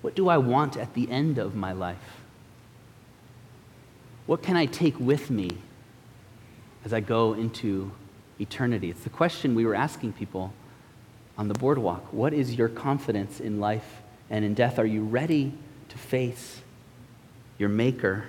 What 0.00 0.14
do 0.14 0.28
I 0.28 0.38
want 0.38 0.76
at 0.76 0.94
the 0.94 1.10
end 1.10 1.38
of 1.38 1.54
my 1.54 1.72
life? 1.72 2.22
What 4.26 4.42
can 4.42 4.56
I 4.56 4.66
take 4.66 4.98
with 4.98 5.30
me 5.30 5.50
as 6.84 6.92
I 6.92 7.00
go 7.00 7.34
into 7.34 7.92
eternity? 8.40 8.90
It's 8.90 9.04
the 9.04 9.10
question 9.10 9.54
we 9.54 9.66
were 9.66 9.74
asking 9.74 10.12
people 10.14 10.52
on 11.36 11.48
the 11.48 11.54
boardwalk. 11.54 12.12
What 12.12 12.32
is 12.32 12.54
your 12.54 12.68
confidence 12.68 13.40
in 13.40 13.60
life 13.60 14.02
and 14.30 14.44
in 14.44 14.54
death? 14.54 14.78
Are 14.78 14.86
you 14.86 15.04
ready 15.04 15.52
to 15.88 15.98
face 15.98 16.62
your 17.58 17.68
Maker? 17.68 18.26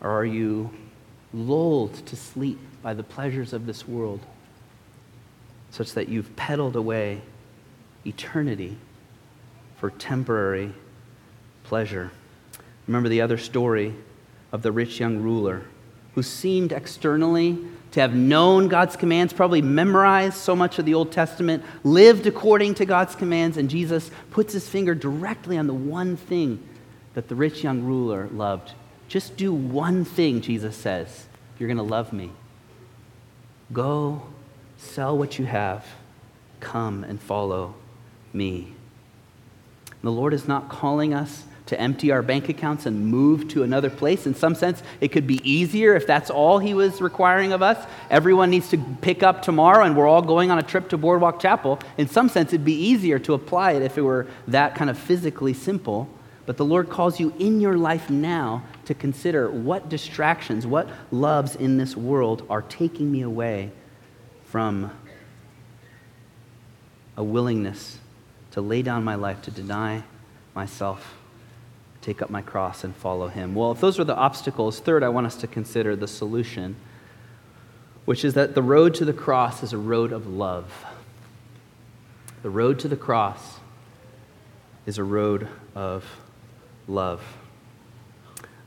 Or 0.00 0.10
are 0.10 0.26
you 0.26 0.70
lulled 1.32 1.94
to 2.06 2.16
sleep 2.16 2.58
by 2.82 2.94
the 2.94 3.02
pleasures 3.02 3.52
of 3.52 3.66
this 3.66 3.86
world, 3.86 4.20
such 5.70 5.92
that 5.92 6.08
you've 6.08 6.34
peddled 6.36 6.76
away 6.76 7.20
eternity 8.04 8.76
for 9.76 9.90
temporary 9.90 10.72
pleasure? 11.64 12.10
Remember 12.86 13.08
the 13.08 13.20
other 13.20 13.38
story 13.38 13.94
of 14.50 14.62
the 14.62 14.72
rich 14.72 15.00
young 15.00 15.22
ruler 15.22 15.62
who 16.14 16.22
seemed 16.22 16.72
externally 16.72 17.58
to 17.92 18.00
have 18.00 18.14
known 18.14 18.68
God's 18.68 18.96
commands, 18.96 19.32
probably 19.32 19.62
memorized 19.62 20.36
so 20.36 20.56
much 20.56 20.78
of 20.78 20.86
the 20.86 20.94
Old 20.94 21.12
Testament, 21.12 21.62
lived 21.84 22.26
according 22.26 22.74
to 22.76 22.86
God's 22.86 23.14
commands, 23.14 23.56
and 23.56 23.68
Jesus 23.68 24.10
puts 24.30 24.54
his 24.54 24.68
finger 24.68 24.94
directly 24.94 25.58
on 25.58 25.66
the 25.66 25.74
one 25.74 26.16
thing 26.16 26.62
that 27.14 27.28
the 27.28 27.34
rich 27.34 27.62
young 27.62 27.82
ruler 27.82 28.28
loved. 28.32 28.72
Just 29.12 29.36
do 29.36 29.52
one 29.52 30.06
thing, 30.06 30.40
Jesus 30.40 30.74
says, 30.74 31.26
if 31.54 31.60
you're 31.60 31.68
going 31.68 31.76
to 31.76 31.82
love 31.82 32.14
me. 32.14 32.30
Go, 33.70 34.22
sell 34.78 35.18
what 35.18 35.38
you 35.38 35.44
have, 35.44 35.84
come 36.60 37.04
and 37.04 37.20
follow 37.20 37.74
me. 38.32 38.72
The 40.02 40.10
Lord 40.10 40.32
is 40.32 40.48
not 40.48 40.70
calling 40.70 41.12
us 41.12 41.44
to 41.66 41.78
empty 41.78 42.10
our 42.10 42.22
bank 42.22 42.48
accounts 42.48 42.86
and 42.86 43.06
move 43.06 43.48
to 43.48 43.62
another 43.62 43.90
place. 43.90 44.26
In 44.26 44.34
some 44.34 44.54
sense, 44.54 44.82
it 45.02 45.08
could 45.08 45.26
be 45.26 45.42
easier 45.44 45.94
if 45.94 46.06
that's 46.06 46.30
all 46.30 46.58
he 46.58 46.72
was 46.72 47.02
requiring 47.02 47.52
of 47.52 47.60
us. 47.60 47.86
Everyone 48.08 48.48
needs 48.48 48.70
to 48.70 48.78
pick 49.02 49.22
up 49.22 49.42
tomorrow 49.42 49.84
and 49.84 49.94
we're 49.94 50.08
all 50.08 50.22
going 50.22 50.50
on 50.50 50.58
a 50.58 50.62
trip 50.62 50.88
to 50.88 50.96
Boardwalk 50.96 51.38
Chapel. 51.38 51.78
In 51.98 52.08
some 52.08 52.30
sense, 52.30 52.54
it'd 52.54 52.64
be 52.64 52.72
easier 52.72 53.18
to 53.18 53.34
apply 53.34 53.72
it 53.72 53.82
if 53.82 53.98
it 53.98 54.02
were 54.02 54.26
that 54.48 54.74
kind 54.74 54.88
of 54.88 54.96
physically 54.96 55.52
simple. 55.52 56.08
But 56.44 56.56
the 56.56 56.64
Lord 56.64 56.90
calls 56.90 57.20
you 57.20 57.32
in 57.38 57.60
your 57.60 57.76
life 57.76 58.10
now 58.10 58.64
to 58.86 58.94
consider 58.94 59.50
what 59.50 59.88
distractions, 59.88 60.66
what 60.66 60.88
loves 61.10 61.54
in 61.54 61.76
this 61.76 61.96
world 61.96 62.44
are 62.50 62.62
taking 62.62 63.12
me 63.12 63.22
away 63.22 63.70
from 64.44 64.90
a 67.16 67.22
willingness 67.22 67.98
to 68.52 68.60
lay 68.60 68.82
down 68.82 69.04
my 69.04 69.14
life, 69.14 69.42
to 69.42 69.50
deny 69.50 70.02
myself 70.54 71.14
take 72.02 72.20
up 72.20 72.28
my 72.28 72.42
cross 72.42 72.84
and 72.84 72.94
follow 72.96 73.28
him. 73.28 73.54
Well, 73.54 73.70
if 73.70 73.80
those 73.80 73.98
are 73.98 74.04
the 74.04 74.16
obstacles, 74.16 74.80
third, 74.80 75.02
I 75.02 75.08
want 75.08 75.26
us 75.26 75.36
to 75.36 75.46
consider 75.46 75.94
the 75.94 76.08
solution, 76.08 76.76
which 78.04 78.24
is 78.24 78.34
that 78.34 78.54
the 78.54 78.62
road 78.62 78.94
to 78.94 79.04
the 79.04 79.12
cross 79.12 79.62
is 79.62 79.72
a 79.72 79.78
road 79.78 80.12
of 80.12 80.26
love. 80.26 80.84
The 82.42 82.50
road 82.50 82.80
to 82.80 82.88
the 82.88 82.96
cross 82.96 83.60
is 84.84 84.98
a 84.98 85.04
road 85.04 85.46
of 85.76 86.04
love. 86.88 87.22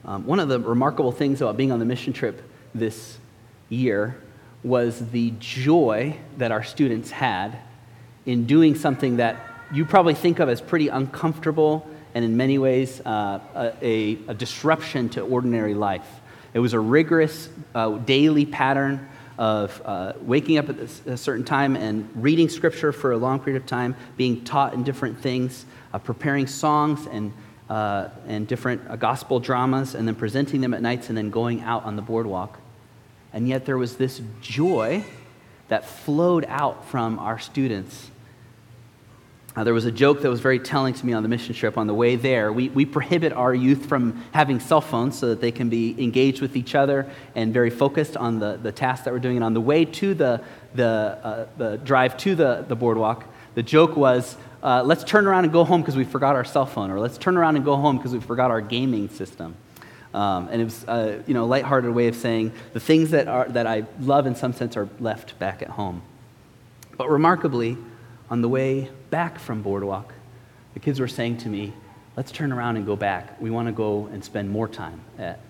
Um, 0.04 0.26
one 0.26 0.40
of 0.40 0.50
the 0.50 0.60
remarkable 0.60 1.12
things 1.12 1.42
about 1.42 1.58
being 1.58 1.72
on 1.72 1.80
the 1.80 1.86
mission 1.86 2.14
trip 2.14 2.42
this 2.74 3.18
year 3.70 4.22
was 4.64 5.10
the 5.12 5.34
joy 5.40 6.18
that 6.38 6.52
our 6.52 6.64
students 6.64 7.12
had 7.12 7.58
in 8.26 8.46
doing 8.46 8.76
something 8.76 9.18
that 9.18 9.38
you 9.72 9.86
probably 9.86 10.14
think 10.14 10.40
of 10.40 10.50
as 10.50 10.62
pretty 10.62 10.88
uncomfortable 10.88 11.88
and 12.14 12.24
in 12.24 12.38
many 12.38 12.58
ways 12.58 13.02
uh, 13.02 13.40
a, 13.82 14.18
a, 14.28 14.34
disruption 14.34 15.10
to 15.10 15.22
ordinary 15.22 15.74
life. 15.74 16.08
It 16.54 16.60
was 16.60 16.74
a 16.74 16.80
rigorous 16.80 17.50
uh, 17.74 17.98
daily 17.98 18.46
pattern 18.46 19.10
of 19.38 19.82
uh, 19.84 20.14
waking 20.22 20.58
up 20.58 20.70
at 20.70 20.78
a 20.80 21.18
certain 21.18 21.44
time 21.44 21.76
and 21.76 22.10
reading 22.16 22.48
scripture 22.48 22.94
for 22.94 23.12
a 23.12 23.18
long 23.18 23.40
period 23.40 23.62
of 23.62 23.68
time, 23.68 23.96
being 24.16 24.44
taught 24.46 24.74
in 24.74 24.84
different 24.84 25.20
things, 25.20 25.66
uh, 25.94 26.00
preparing 26.00 26.48
songs 26.48 27.06
and, 27.08 27.34
uh, 27.70 28.10
and 28.28 28.48
different 28.48 28.82
uh, 28.90 28.96
gospel 28.96 29.40
dramas, 29.40 29.96
and 29.96 30.08
then 30.08 30.16
presenting 30.16 30.62
them 30.62 30.74
at 30.74 30.82
nights 30.82 31.10
and 31.10 31.18
then 31.18 31.30
going 31.30 31.62
out 31.62 31.84
on 31.86 31.96
the 31.96 32.02
boardwalk. 32.02 32.60
And 33.34 33.48
yet 33.48 33.66
there 33.66 33.78
was 33.78 33.98
this 33.98 34.22
joy 34.42 35.04
that 35.68 35.86
flowed 35.86 36.46
out 36.48 36.86
from 36.86 37.20
our 37.20 37.40
students 37.40 38.12
Uh, 39.56 39.64
there 39.64 39.74
was 39.74 39.86
a 39.86 39.92
joke 39.92 40.22
that 40.22 40.30
was 40.30 40.42
very 40.42 40.60
telling 40.60 40.94
to 40.94 41.06
me 41.06 41.14
on 41.14 41.24
the 41.24 41.30
mission 41.30 41.56
trip 41.56 41.78
on 41.78 41.88
the 41.88 41.94
way 41.94 42.18
there. 42.18 42.52
We, 42.52 42.68
we 42.76 42.86
prohibit 42.86 43.32
our 43.32 43.56
youth 43.56 43.86
from 43.86 44.22
having 44.34 44.60
cell 44.60 44.82
phones 44.82 45.18
so 45.18 45.30
that 45.30 45.40
they 45.40 45.52
can 45.52 45.70
be 45.70 45.96
engaged 45.98 46.42
with 46.42 46.58
each 46.58 46.76
other 46.76 47.06
and 47.36 47.54
very 47.54 47.70
focused 47.70 48.18
on 48.18 48.40
the, 48.40 48.60
the 48.62 48.74
task 48.74 49.06
that 49.06 49.14
we're 49.14 49.22
doing. 49.22 49.38
And 49.38 49.46
on 49.46 49.54
the 49.54 49.62
way 49.62 49.86
to 49.86 50.14
the, 50.14 50.42
the, 50.74 51.18
uh, 51.24 51.48
the 51.58 51.78
drive 51.78 52.18
to 52.18 52.36
the, 52.36 52.66
the 52.68 52.76
boardwalk, 52.76 53.24
the 53.54 53.64
joke 53.64 53.96
was 53.96 54.36
uh, 54.66 54.82
let's 54.84 55.04
turn 55.04 55.28
around 55.28 55.44
and 55.44 55.54
go 55.54 55.64
home 55.64 55.82
because 55.82 55.96
we 55.96 56.04
forgot 56.04 56.36
our 56.36 56.44
cell 56.44 56.66
phone, 56.66 56.90
or 56.90 57.00
let's 57.00 57.20
turn 57.20 57.38
around 57.38 57.56
and 57.56 57.64
go 57.64 57.76
home 57.76 57.98
because 57.98 58.14
we 58.14 58.20
forgot 58.20 58.50
our 58.50 58.62
gaming 58.62 59.08
system. 59.10 59.56
Um, 60.12 60.50
and 60.50 60.60
it 60.60 60.64
was 60.64 60.84
uh, 60.86 61.22
you 61.28 61.36
know, 61.36 61.46
lighthearted 61.46 61.92
way 61.92 62.08
of 62.08 62.16
saying 62.16 62.52
the 62.74 62.80
things 62.80 63.12
that, 63.12 63.28
are, 63.28 63.48
that 63.50 63.68
I 63.68 63.86
love 64.00 64.26
in 64.26 64.36
some 64.36 64.54
sense 64.54 64.76
are 64.76 64.90
left 65.00 65.38
back 65.38 65.62
at 65.62 65.70
home. 65.70 66.02
But 66.98 67.12
remarkably, 67.12 67.78
on 68.32 68.42
the 68.42 68.50
way 68.50 68.90
back 69.12 69.38
from 69.38 69.62
Boardwalk, 69.62 70.14
the 70.74 70.80
kids 70.80 71.00
were 71.00 71.08
saying 71.08 71.38
to 71.38 71.50
me, 71.50 71.72
let's 72.18 72.32
turn 72.32 72.52
around 72.52 72.78
and 72.78 72.88
go 72.88 72.96
back. 72.96 73.40
We 73.40 73.52
want 73.52 73.68
to 73.68 73.72
go 73.72 74.08
and 74.08 74.26
spend 74.26 74.50
more 74.50 74.68
time 74.68 75.00
at 75.20 75.42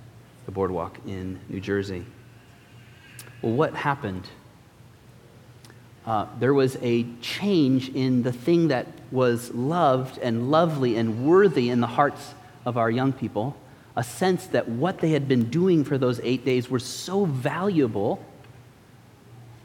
the 0.45 0.51
Boardwalk 0.51 0.97
in 1.07 1.39
New 1.47 1.61
Jersey. 1.61 2.05
Well, 3.41 3.53
what 3.53 3.75
happened? 3.75 4.27
Uh, 6.05 6.27
there 6.39 6.53
was 6.53 6.77
a 6.81 7.03
change 7.21 7.89
in 7.89 8.21
the 8.21 8.31
thing 8.31 8.67
that 8.67 8.87
was 9.11 9.51
loved 9.53 10.19
and 10.19 10.51
lovely 10.51 10.95
and 10.97 11.25
worthy 11.25 11.69
in 11.69 11.81
the 11.81 11.87
hearts 11.87 12.35
of 12.63 12.77
our 12.77 12.91
young 12.91 13.11
people, 13.11 13.55
a 13.95 14.03
sense 14.03 14.45
that 14.47 14.67
what 14.67 14.99
they 14.99 15.11
had 15.11 15.27
been 15.27 15.49
doing 15.49 15.83
for 15.83 15.97
those 15.97 16.19
eight 16.21 16.45
days 16.45 16.69
were 16.69 16.79
so 16.79 17.25
valuable 17.25 18.23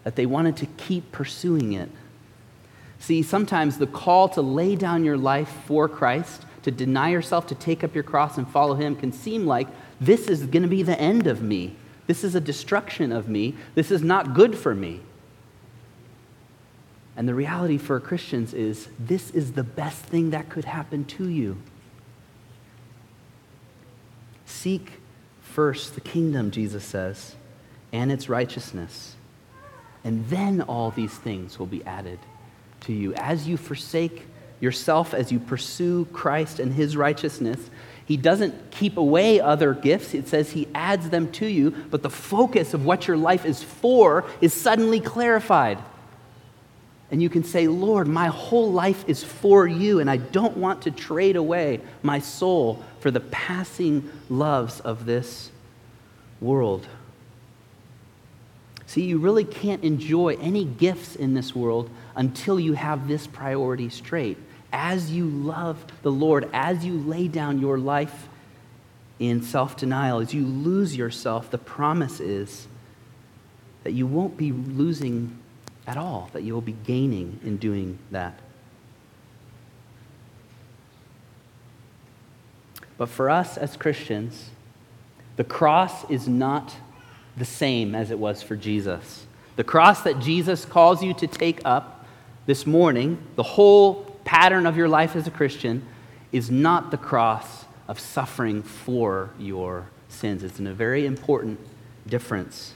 that 0.04 0.16
they 0.16 0.24
wanted 0.24 0.56
to 0.56 0.66
keep 0.66 1.12
pursuing 1.12 1.74
it. 1.74 1.90
See, 2.98 3.22
sometimes 3.22 3.78
the 3.78 3.86
call 3.86 4.28
to 4.30 4.42
lay 4.42 4.76
down 4.76 5.04
your 5.04 5.18
life 5.18 5.50
for 5.66 5.88
Christ, 5.88 6.44
to 6.62 6.70
deny 6.70 7.10
yourself, 7.10 7.46
to 7.48 7.54
take 7.54 7.84
up 7.84 7.94
your 7.94 8.04
cross 8.04 8.38
and 8.38 8.48
follow 8.48 8.74
Him, 8.74 8.96
can 8.96 9.12
seem 9.12 9.46
like 9.46 9.68
this 10.00 10.28
is 10.28 10.46
going 10.46 10.62
to 10.62 10.68
be 10.68 10.82
the 10.82 10.98
end 10.98 11.26
of 11.26 11.42
me. 11.42 11.76
This 12.06 12.24
is 12.24 12.34
a 12.34 12.40
destruction 12.40 13.12
of 13.12 13.28
me. 13.28 13.54
This 13.74 13.90
is 13.90 14.02
not 14.02 14.34
good 14.34 14.56
for 14.56 14.74
me. 14.74 15.00
And 17.16 17.28
the 17.28 17.34
reality 17.34 17.76
for 17.76 17.98
Christians 18.00 18.54
is 18.54 18.88
this 18.98 19.30
is 19.30 19.52
the 19.52 19.64
best 19.64 20.02
thing 20.04 20.30
that 20.30 20.48
could 20.48 20.64
happen 20.64 21.04
to 21.06 21.28
you. 21.28 21.58
Seek 24.46 24.92
first 25.42 25.94
the 25.94 26.00
kingdom, 26.00 26.50
Jesus 26.50 26.84
says, 26.84 27.34
and 27.92 28.10
its 28.12 28.28
righteousness. 28.28 29.16
And 30.04 30.26
then 30.28 30.62
all 30.62 30.90
these 30.90 31.14
things 31.14 31.58
will 31.58 31.66
be 31.66 31.84
added 31.84 32.18
to 32.82 32.92
you. 32.92 33.14
As 33.14 33.46
you 33.46 33.56
forsake 33.56 34.26
yourself, 34.60 35.12
as 35.14 35.32
you 35.32 35.38
pursue 35.38 36.06
Christ 36.12 36.60
and 36.60 36.72
his 36.72 36.96
righteousness, 36.96 37.70
he 38.04 38.16
doesn't 38.16 38.70
keep 38.70 38.96
away 38.96 39.40
other 39.40 39.74
gifts. 39.74 40.14
It 40.14 40.28
says 40.28 40.50
he 40.50 40.68
adds 40.74 41.10
them 41.10 41.30
to 41.32 41.46
you, 41.46 41.70
but 41.90 42.02
the 42.02 42.10
focus 42.10 42.74
of 42.74 42.84
what 42.84 43.06
your 43.06 43.16
life 43.16 43.44
is 43.44 43.62
for 43.62 44.24
is 44.40 44.52
suddenly 44.52 45.00
clarified. 45.00 45.78
And 47.10 47.20
you 47.20 47.28
can 47.28 47.42
say, 47.42 47.66
Lord, 47.66 48.06
my 48.06 48.28
whole 48.28 48.70
life 48.70 49.04
is 49.08 49.24
for 49.24 49.66
you, 49.66 49.98
and 49.98 50.08
I 50.08 50.16
don't 50.16 50.56
want 50.56 50.82
to 50.82 50.90
trade 50.90 51.36
away 51.36 51.80
my 52.02 52.20
soul 52.20 52.82
for 53.00 53.10
the 53.10 53.20
passing 53.20 54.08
loves 54.28 54.78
of 54.80 55.06
this 55.06 55.50
world. 56.40 56.86
See, 58.86 59.04
you 59.04 59.18
really 59.18 59.44
can't 59.44 59.82
enjoy 59.82 60.36
any 60.40 60.64
gifts 60.64 61.16
in 61.16 61.34
this 61.34 61.54
world 61.54 61.90
until 62.14 62.60
you 62.60 62.74
have 62.74 63.08
this 63.08 63.26
priority 63.26 63.88
straight. 63.88 64.36
As 64.72 65.10
you 65.10 65.26
love 65.26 65.84
the 66.02 66.12
Lord, 66.12 66.48
as 66.52 66.84
you 66.84 66.98
lay 66.98 67.26
down 67.26 67.60
your 67.60 67.78
life 67.78 68.28
in 69.18 69.42
self 69.42 69.76
denial, 69.76 70.20
as 70.20 70.32
you 70.32 70.44
lose 70.46 70.96
yourself, 70.96 71.50
the 71.50 71.58
promise 71.58 72.20
is 72.20 72.68
that 73.84 73.92
you 73.92 74.06
won't 74.06 74.36
be 74.36 74.52
losing 74.52 75.38
at 75.90 75.96
all, 75.96 76.30
that 76.32 76.44
you 76.44 76.54
will 76.54 76.60
be 76.60 76.76
gaining 76.84 77.40
in 77.44 77.56
doing 77.56 77.98
that. 78.12 78.38
But 82.96 83.08
for 83.08 83.28
us 83.28 83.56
as 83.56 83.76
Christians, 83.76 84.50
the 85.34 85.42
cross 85.42 86.08
is 86.08 86.28
not 86.28 86.76
the 87.36 87.44
same 87.44 87.96
as 87.96 88.12
it 88.12 88.20
was 88.20 88.40
for 88.40 88.54
Jesus. 88.54 89.26
The 89.56 89.64
cross 89.64 90.02
that 90.02 90.20
Jesus 90.20 90.64
calls 90.64 91.02
you 91.02 91.12
to 91.14 91.26
take 91.26 91.60
up 91.64 92.06
this 92.46 92.66
morning, 92.66 93.18
the 93.34 93.42
whole 93.42 94.04
pattern 94.24 94.66
of 94.66 94.76
your 94.76 94.88
life 94.88 95.16
as 95.16 95.26
a 95.26 95.30
Christian 95.32 95.84
is 96.30 96.52
not 96.52 96.92
the 96.92 96.98
cross 96.98 97.64
of 97.88 97.98
suffering 97.98 98.62
for 98.62 99.30
your 99.40 99.86
sins. 100.08 100.44
It's 100.44 100.60
a 100.60 100.72
very 100.72 101.04
important 101.04 101.58
difference. 102.06 102.74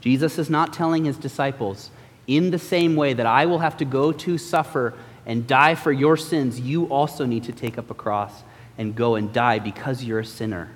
Jesus 0.00 0.38
is 0.38 0.48
not 0.48 0.72
telling 0.72 1.04
his 1.04 1.18
disciples, 1.18 1.90
in 2.36 2.50
the 2.50 2.58
same 2.58 2.94
way 2.94 3.12
that 3.12 3.26
I 3.26 3.46
will 3.46 3.58
have 3.58 3.76
to 3.78 3.84
go 3.84 4.12
to 4.12 4.38
suffer 4.38 4.94
and 5.26 5.46
die 5.46 5.74
for 5.74 5.90
your 5.90 6.16
sins, 6.16 6.60
you 6.60 6.84
also 6.84 7.26
need 7.26 7.44
to 7.44 7.52
take 7.52 7.76
up 7.76 7.90
a 7.90 7.94
cross 7.94 8.44
and 8.78 8.94
go 8.94 9.16
and 9.16 9.32
die 9.32 9.58
because 9.58 10.04
you're 10.04 10.20
a 10.20 10.24
sinner. 10.24 10.70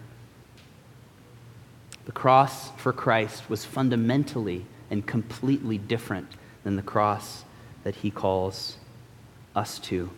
The 2.07 2.13
cross 2.13 2.71
for 2.73 2.93
Christ 2.93 3.49
was 3.49 3.65
fundamentally 3.65 4.67
and 4.91 5.07
completely 5.07 5.79
different 5.79 6.29
than 6.65 6.77
the 6.77 6.83
cross 6.83 7.45
that 7.85 7.97
he 7.97 8.11
calls 8.11 8.77
us 9.55 9.79
to. 9.79 10.11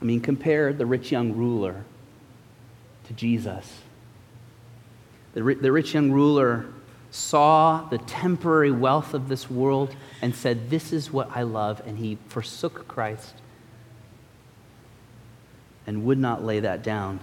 I 0.00 0.04
mean, 0.04 0.20
compare 0.20 0.72
the 0.72 0.86
rich 0.86 1.10
young 1.10 1.32
ruler 1.34 1.84
to 3.04 3.12
Jesus. 3.12 3.80
The, 5.34 5.42
the 5.60 5.72
rich 5.72 5.94
young 5.94 6.12
ruler 6.12 6.66
saw 7.10 7.86
the 7.90 7.98
temporary 7.98 8.72
wealth 8.72 9.12
of 9.14 9.28
this 9.28 9.50
world 9.50 9.94
and 10.22 10.34
said, 10.34 10.70
This 10.70 10.92
is 10.92 11.12
what 11.12 11.28
I 11.34 11.42
love. 11.42 11.82
And 11.84 11.98
he 11.98 12.16
forsook 12.28 12.88
Christ 12.88 13.34
and 15.86 16.04
would 16.04 16.18
not 16.18 16.44
lay 16.44 16.60
that 16.60 16.82
down. 16.82 17.20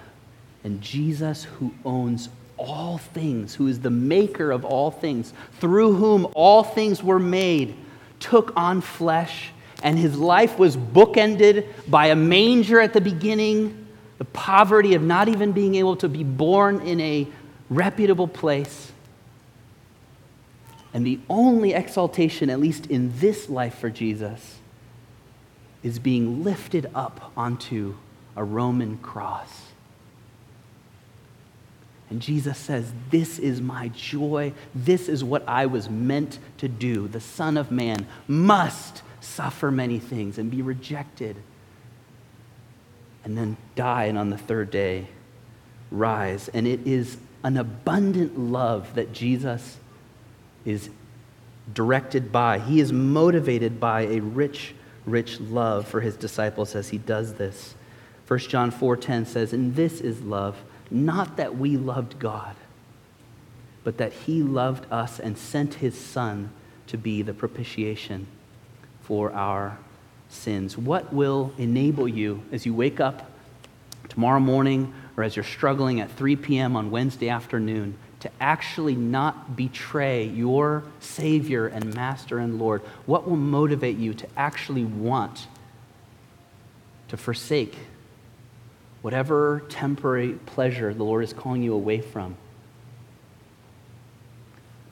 And 0.64 0.82
Jesus, 0.82 1.46
who 1.46 1.74
owns 1.86 2.30
all 2.58 2.98
things, 2.98 3.56
who 3.56 3.68
is 3.68 3.80
the 3.80 3.90
maker 3.90 4.52
of 4.52 4.66
all 4.66 4.92
things, 4.92 5.34
through 5.60 5.96
whom 5.96 6.28
all 6.36 6.64
things 6.64 7.02
were 7.02 7.20
made, 7.20 7.76
took 8.20 8.52
on 8.58 8.82
flesh, 8.82 9.52
and 9.82 9.98
his 9.98 10.18
life 10.18 10.60
was 10.60 10.76
bookended 10.76 11.66
by 11.90 12.08
a 12.08 12.16
manger 12.16 12.82
at 12.82 12.92
the 12.92 13.00
beginning, 13.00 13.88
the 14.18 14.26
poverty 14.26 14.94
of 14.94 15.02
not 15.02 15.30
even 15.30 15.54
being 15.54 15.76
able 15.76 15.96
to 15.96 16.10
be 16.10 16.26
born 16.26 16.82
in 16.82 17.00
a 17.00 17.26
reputable 17.70 18.28
place. 18.28 18.92
And 20.94 21.06
the 21.06 21.20
only 21.30 21.74
exaltation, 21.74 22.50
at 22.50 22.60
least 22.60 22.88
in 22.88 23.14
this 23.20 23.50
life 23.50 23.78
for 23.78 23.90
Jesus, 23.90 24.58
is 25.84 26.00
being 26.00 26.44
lifted 26.44 26.90
up 26.96 27.32
onto 27.38 27.96
a 28.36 28.44
Roman 28.44 28.98
cross. 28.98 29.70
And 32.10 32.22
Jesus 32.22 32.58
says, 32.58 32.92
This 33.12 33.38
is 33.38 33.62
my 33.62 33.90
joy. 33.90 34.54
This 34.74 35.08
is 35.08 35.24
what 35.24 35.48
I 35.48 35.68
was 35.68 35.90
meant 35.90 36.40
to 36.58 36.68
do. 36.68 37.08
The 37.08 37.20
Son 37.20 37.56
of 37.56 37.70
Man 37.70 38.08
must 38.28 39.04
suffer 39.22 39.70
many 39.70 40.00
things 40.00 40.38
and 40.38 40.50
be 40.50 40.62
rejected, 40.62 41.36
and 43.24 43.38
then 43.38 43.58
die, 43.76 44.06
and 44.06 44.18
on 44.18 44.32
the 44.32 44.38
third 44.38 44.72
day 44.72 45.08
rise. 45.92 46.50
And 46.50 46.68
it 46.68 46.88
is 46.88 47.18
an 47.44 47.58
abundant 47.58 48.40
love 48.40 48.96
that 48.96 49.14
Jesus 49.14 49.78
is 50.66 50.90
directed 51.74 52.32
by. 52.32 52.60
He 52.60 52.80
is 52.80 52.92
motivated 52.92 53.80
by 53.80 54.02
a 54.02 54.20
rich, 54.20 54.74
rich 55.06 55.40
love 55.40 55.88
for 55.88 56.02
his 56.02 56.16
disciples 56.16 56.76
as 56.76 56.90
he 56.90 56.98
does 56.98 57.36
this. 57.36 57.76
1 58.28 58.40
John 58.50 58.72
4:10 58.72 59.26
says, 59.26 59.54
"And 59.54 59.76
this 59.76 60.02
is 60.02 60.22
love." 60.22 60.56
Not 60.92 61.38
that 61.38 61.58
we 61.58 61.78
loved 61.78 62.20
God, 62.20 62.56
but 63.84 63.98
that 63.98 64.14
He 64.14 64.42
loved 64.44 64.86
us 64.92 65.20
and 65.20 65.38
sent 65.38 65.76
His 65.76 65.98
Son 65.98 66.50
to 66.88 66.98
be 66.98 67.22
the 67.22 67.34
propitiation 67.34 68.28
for 69.02 69.32
our 69.32 69.78
sins. 70.30 70.78
What 70.78 71.14
will 71.14 71.54
enable 71.58 72.08
you 72.08 72.44
as 72.52 72.66
you 72.66 72.74
wake 72.74 73.00
up 73.00 73.32
tomorrow 74.08 74.40
morning 74.40 74.94
or 75.18 75.24
as 75.24 75.36
you're 75.36 75.44
struggling 75.44 76.00
at 76.00 76.12
3 76.12 76.36
p.m. 76.36 76.76
on 76.76 76.92
Wednesday 76.92 77.30
afternoon 77.30 77.96
to 78.22 78.30
actually 78.40 78.96
not 78.96 79.56
betray 79.56 80.26
your 80.26 80.84
Savior 81.00 81.68
and 81.68 81.94
Master 81.94 82.40
and 82.40 82.60
Lord? 82.60 82.82
What 83.06 83.28
will 83.28 83.38
motivate 83.38 83.98
you 83.98 84.14
to 84.16 84.28
actually 84.38 84.86
want 84.86 85.48
to 87.10 87.18
forsake 87.18 87.76
whatever 89.02 89.64
temporary 89.70 90.34
pleasure 90.34 90.94
the 90.94 91.04
Lord 91.04 91.24
is 91.24 91.34
calling 91.34 91.64
you 91.64 91.74
away 91.74 92.02
from. 92.02 92.36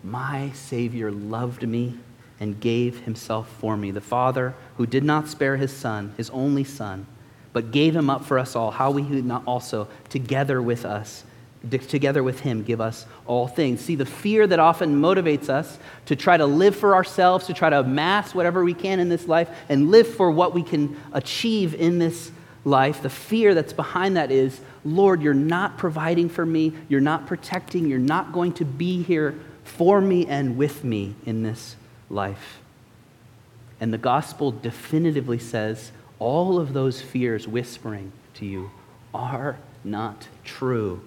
My 0.04 0.52
Savior 0.52 1.12
loved 1.12 1.68
me 1.68 1.98
and 2.40 2.60
gave 2.60 3.02
himself 3.02 3.50
for 3.60 3.76
me. 3.76 3.92
The 3.92 4.02
Father 4.02 4.56
who 4.78 4.86
did 4.86 5.04
not 5.04 5.28
spare 5.28 5.58
his 5.58 5.76
Son, 5.76 6.14
his 6.18 6.30
only 6.30 6.64
Son, 6.64 7.06
but 7.52 7.72
gave 7.72 7.96
him 7.96 8.10
up 8.10 8.24
for 8.24 8.38
us 8.38 8.56
all, 8.56 8.72
how 8.72 8.92
we 8.92 9.02
would 9.02 9.26
not 9.26 9.44
also, 9.46 9.88
together 10.10 10.62
with 10.62 10.86
us, 10.86 11.24
together 11.88 12.24
with 12.24 12.40
him, 12.42 12.64
give 12.64 12.80
us 12.80 13.06
all 13.26 13.48
things. 13.48 13.82
See, 13.82 13.96
the 13.96 14.06
fear 14.06 14.48
that 14.48 14.60
often 14.60 15.02
motivates 15.02 15.50
us 15.50 15.78
to 16.06 16.16
try 16.16 16.38
to 16.38 16.46
live 16.46 16.76
for 16.76 16.96
ourselves, 16.96 17.48
to 17.48 17.54
try 17.54 17.70
to 17.70 17.80
amass 17.80 18.34
whatever 18.36 18.64
we 18.64 18.74
can 18.74 19.00
in 19.00 19.10
this 19.10 19.28
life, 19.28 19.50
and 19.70 19.92
live 19.92 20.08
for 20.08 20.32
what 20.32 20.54
we 20.54 20.64
can 20.64 21.00
achieve 21.14 21.74
in 21.74 22.00
this 22.00 22.32
life, 22.64 23.02
the 23.02 23.10
fear 23.10 23.54
that's 23.54 23.74
behind 23.74 24.18
that 24.18 24.32
is, 24.32 24.60
Lord, 24.84 25.22
you're 25.22 25.34
not 25.34 25.78
providing 25.78 26.30
for 26.30 26.46
me, 26.46 26.74
you're 26.90 27.02
not 27.02 27.26
protecting, 27.26 27.88
you're 27.88 28.00
not 28.00 28.32
going 28.34 28.54
to 28.54 28.66
be 28.66 29.04
here 29.04 29.36
for 29.64 30.00
me 30.00 30.26
and 30.26 30.58
with 30.58 30.84
me 30.84 31.16
in 31.26 31.44
this 31.44 31.76
life. 32.10 32.60
And 33.80 33.94
the 33.94 33.98
gospel 33.98 34.52
definitively 34.52 35.40
says 35.40 35.92
all 36.20 36.60
of 36.60 36.74
those 36.74 37.02
fears 37.02 37.48
whispering 37.48 38.12
to 38.36 38.46
you 38.46 38.72
are 39.14 39.58
not 39.84 40.28
true. 40.44 41.02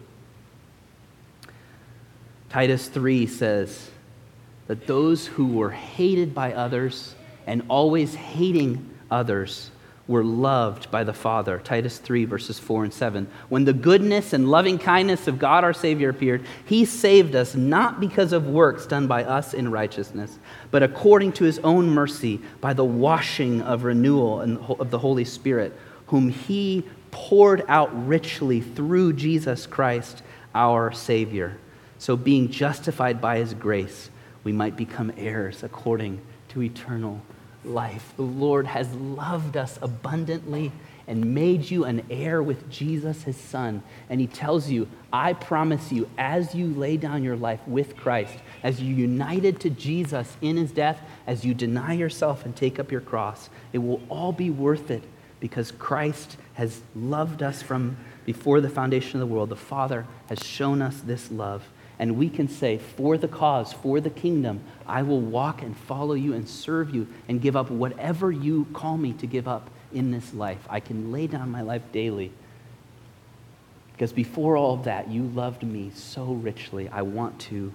Titus 2.50 2.88
3 2.88 3.26
says 3.26 3.90
that 4.66 4.86
those 4.86 5.26
who 5.26 5.46
were 5.46 5.70
hated 5.70 6.34
by 6.34 6.52
others 6.52 7.14
and 7.46 7.62
always 7.68 8.14
hating 8.14 8.90
others 9.10 9.70
were 10.08 10.24
loved 10.24 10.90
by 10.90 11.04
the 11.04 11.12
Father. 11.12 11.60
Titus 11.62 11.98
3, 11.98 12.24
verses 12.24 12.58
4 12.58 12.82
and 12.82 12.92
7. 12.92 13.28
When 13.48 13.64
the 13.64 13.72
goodness 13.72 14.32
and 14.32 14.50
loving 14.50 14.76
kindness 14.76 15.28
of 15.28 15.38
God 15.38 15.62
our 15.62 15.72
Savior 15.72 16.08
appeared, 16.08 16.44
he 16.64 16.84
saved 16.84 17.36
us 17.36 17.54
not 17.54 18.00
because 18.00 18.32
of 18.32 18.48
works 18.48 18.86
done 18.86 19.06
by 19.06 19.22
us 19.22 19.54
in 19.54 19.70
righteousness, 19.70 20.36
but 20.72 20.82
according 20.82 21.32
to 21.34 21.44
his 21.44 21.60
own 21.60 21.88
mercy 21.90 22.40
by 22.60 22.72
the 22.72 22.84
washing 22.84 23.62
of 23.62 23.84
renewal 23.84 24.40
of 24.80 24.90
the 24.90 24.98
Holy 24.98 25.24
Spirit, 25.24 25.72
whom 26.08 26.28
he 26.28 26.84
poured 27.12 27.64
out 27.68 28.08
richly 28.08 28.60
through 28.60 29.12
Jesus 29.12 29.66
Christ 29.66 30.24
our 30.52 30.90
Savior. 30.90 31.56
So, 32.00 32.16
being 32.16 32.50
justified 32.50 33.20
by 33.20 33.36
his 33.36 33.52
grace, 33.52 34.08
we 34.42 34.52
might 34.52 34.74
become 34.74 35.12
heirs 35.18 35.62
according 35.62 36.22
to 36.48 36.62
eternal 36.62 37.20
life. 37.62 38.14
The 38.16 38.22
Lord 38.22 38.66
has 38.68 38.90
loved 38.94 39.58
us 39.58 39.78
abundantly 39.82 40.72
and 41.06 41.34
made 41.34 41.70
you 41.70 41.84
an 41.84 42.06
heir 42.08 42.42
with 42.42 42.70
Jesus, 42.70 43.24
his 43.24 43.36
son. 43.36 43.82
And 44.08 44.18
he 44.18 44.26
tells 44.26 44.70
you, 44.70 44.88
I 45.12 45.34
promise 45.34 45.92
you, 45.92 46.08
as 46.16 46.54
you 46.54 46.68
lay 46.68 46.96
down 46.96 47.22
your 47.22 47.36
life 47.36 47.60
with 47.66 47.98
Christ, 47.98 48.32
as 48.62 48.80
you 48.80 48.94
united 48.94 49.60
to 49.60 49.68
Jesus 49.68 50.38
in 50.40 50.56
his 50.56 50.72
death, 50.72 51.02
as 51.26 51.44
you 51.44 51.52
deny 51.52 51.92
yourself 51.92 52.46
and 52.46 52.56
take 52.56 52.78
up 52.78 52.90
your 52.90 53.02
cross, 53.02 53.50
it 53.74 53.78
will 53.78 54.00
all 54.08 54.32
be 54.32 54.48
worth 54.48 54.90
it 54.90 55.04
because 55.38 55.70
Christ 55.70 56.38
has 56.54 56.80
loved 56.96 57.42
us 57.42 57.60
from 57.60 57.98
before 58.24 58.62
the 58.62 58.70
foundation 58.70 59.20
of 59.20 59.28
the 59.28 59.34
world. 59.34 59.50
The 59.50 59.56
Father 59.56 60.06
has 60.30 60.42
shown 60.42 60.80
us 60.80 60.98
this 61.02 61.30
love 61.30 61.62
and 62.00 62.16
we 62.16 62.30
can 62.30 62.48
say, 62.48 62.78
for 62.78 63.18
the 63.18 63.28
cause, 63.28 63.74
for 63.74 64.00
the 64.00 64.08
kingdom, 64.08 64.62
I 64.86 65.02
will 65.02 65.20
walk 65.20 65.60
and 65.60 65.76
follow 65.76 66.14
you 66.14 66.32
and 66.32 66.48
serve 66.48 66.94
you 66.94 67.06
and 67.28 67.42
give 67.42 67.56
up 67.56 67.70
whatever 67.70 68.32
you 68.32 68.66
call 68.72 68.96
me 68.96 69.12
to 69.12 69.26
give 69.26 69.46
up 69.46 69.68
in 69.92 70.10
this 70.10 70.32
life. 70.32 70.66
I 70.70 70.80
can 70.80 71.12
lay 71.12 71.26
down 71.26 71.50
my 71.50 71.60
life 71.60 71.82
daily. 71.92 72.32
Because 73.92 74.14
before 74.14 74.56
all 74.56 74.72
of 74.72 74.84
that, 74.84 75.10
you 75.10 75.24
loved 75.24 75.62
me 75.62 75.90
so 75.94 76.24
richly. 76.24 76.88
I 76.88 77.02
want 77.02 77.38
to 77.40 77.70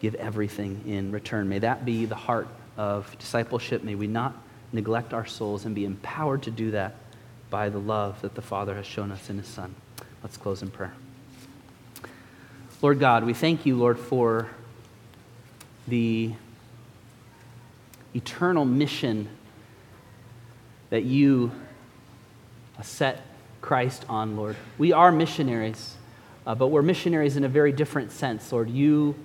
give 0.00 0.14
everything 0.16 0.82
in 0.86 1.10
return. 1.10 1.48
May 1.48 1.60
that 1.60 1.86
be 1.86 2.04
the 2.04 2.14
heart 2.14 2.46
of 2.76 3.18
discipleship. 3.18 3.82
May 3.82 3.94
we 3.94 4.06
not 4.06 4.36
neglect 4.70 5.14
our 5.14 5.24
souls 5.24 5.64
and 5.64 5.74
be 5.74 5.86
empowered 5.86 6.42
to 6.42 6.50
do 6.50 6.72
that 6.72 6.94
by 7.48 7.70
the 7.70 7.78
love 7.78 8.20
that 8.20 8.34
the 8.34 8.42
Father 8.42 8.74
has 8.74 8.84
shown 8.84 9.10
us 9.10 9.30
in 9.30 9.38
His 9.38 9.46
Son. 9.46 9.74
Let's 10.22 10.36
close 10.36 10.60
in 10.60 10.70
prayer. 10.70 10.92
Lord 12.80 13.00
God, 13.00 13.24
we 13.24 13.34
thank 13.34 13.66
you, 13.66 13.76
Lord, 13.76 13.98
for 13.98 14.48
the 15.88 16.32
eternal 18.14 18.64
mission 18.64 19.28
that 20.90 21.02
you 21.02 21.50
set 22.80 23.20
Christ 23.60 24.04
on, 24.08 24.36
Lord. 24.36 24.54
We 24.78 24.92
are 24.92 25.10
missionaries, 25.10 25.96
uh, 26.46 26.54
but 26.54 26.68
we're 26.68 26.82
missionaries 26.82 27.36
in 27.36 27.42
a 27.42 27.48
very 27.48 27.72
different 27.72 28.12
sense, 28.12 28.52
Lord. 28.52 28.70
You 28.70 29.16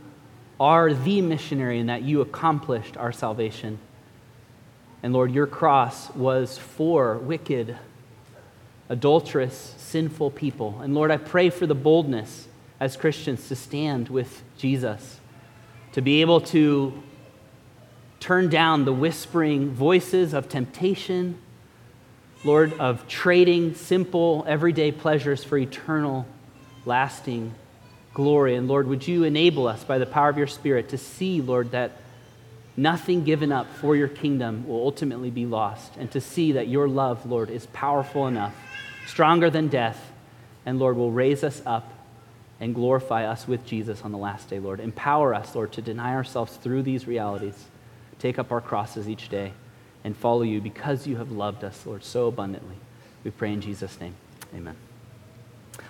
are 0.59 0.91
the 0.91 1.21
missionary 1.21 1.77
in 1.77 1.85
that 1.85 2.01
you 2.01 2.21
accomplished 2.21 2.97
our 2.97 3.11
salvation. 3.11 3.77
And 5.03 5.13
Lord, 5.13 5.31
your 5.31 5.45
cross 5.45 6.09
was 6.15 6.57
for 6.57 7.19
wicked, 7.19 7.77
adulterous, 8.89 9.75
sinful 9.77 10.31
people. 10.31 10.79
And 10.81 10.95
Lord, 10.95 11.11
I 11.11 11.17
pray 11.17 11.51
for 11.51 11.67
the 11.67 11.75
boldness 11.75 12.47
as 12.83 12.97
Christians 12.97 13.47
to 13.47 13.55
stand 13.55 14.09
with 14.09 14.43
Jesus, 14.57 15.21
to 15.93 16.01
be 16.01 16.19
able 16.19 16.41
to 16.41 17.01
turn 18.19 18.49
down 18.49 18.83
the 18.83 18.91
whispering 18.91 19.71
voices 19.71 20.33
of 20.33 20.49
temptation, 20.49 21.39
Lord, 22.43 22.73
of 22.79 23.07
trading 23.07 23.75
simple, 23.75 24.43
everyday 24.49 24.91
pleasures 24.91 25.45
for 25.45 25.57
eternal, 25.57 26.25
lasting 26.83 27.55
glory. 28.13 28.57
And 28.57 28.67
Lord, 28.67 28.85
would 28.87 29.07
you 29.07 29.23
enable 29.23 29.65
us 29.65 29.85
by 29.85 29.97
the 29.97 30.05
power 30.05 30.27
of 30.27 30.37
your 30.37 30.47
Spirit 30.47 30.89
to 30.89 30.97
see, 30.97 31.39
Lord, 31.39 31.71
that 31.71 31.91
nothing 32.75 33.23
given 33.23 33.53
up 33.53 33.73
for 33.75 33.95
your 33.95 34.09
kingdom 34.09 34.67
will 34.67 34.81
ultimately 34.81 35.31
be 35.31 35.45
lost, 35.45 35.95
and 35.95 36.11
to 36.11 36.19
see 36.19 36.51
that 36.51 36.67
your 36.67 36.89
love, 36.89 37.25
Lord, 37.25 37.49
is 37.49 37.65
powerful 37.67 38.27
enough, 38.27 38.53
stronger 39.07 39.49
than 39.49 39.69
death, 39.69 40.11
and 40.65 40.79
Lord, 40.79 40.97
will 40.97 41.11
raise 41.13 41.45
us 41.45 41.61
up 41.65 41.89
and 42.63 42.73
glorify 42.73 43.25
us 43.25 43.45
with 43.45 43.65
Jesus 43.65 44.03
on 44.03 44.13
the 44.13 44.17
last 44.17 44.49
day, 44.49 44.57
Lord. 44.57 44.79
Empower 44.79 45.33
us, 45.33 45.53
Lord, 45.53 45.73
to 45.73 45.81
deny 45.81 46.13
ourselves 46.13 46.55
through 46.55 46.83
these 46.83 47.05
realities, 47.05 47.65
take 48.19 48.39
up 48.39 48.53
our 48.53 48.61
crosses 48.61 49.09
each 49.09 49.27
day, 49.27 49.51
and 50.05 50.15
follow 50.15 50.43
you 50.43 50.61
because 50.61 51.05
you 51.05 51.17
have 51.17 51.29
loved 51.29 51.65
us, 51.65 51.85
Lord, 51.85 52.05
so 52.05 52.27
abundantly. 52.27 52.77
We 53.25 53.31
pray 53.31 53.51
in 53.51 53.59
Jesus' 53.59 53.99
name. 53.99 54.15
Amen. 54.55 54.77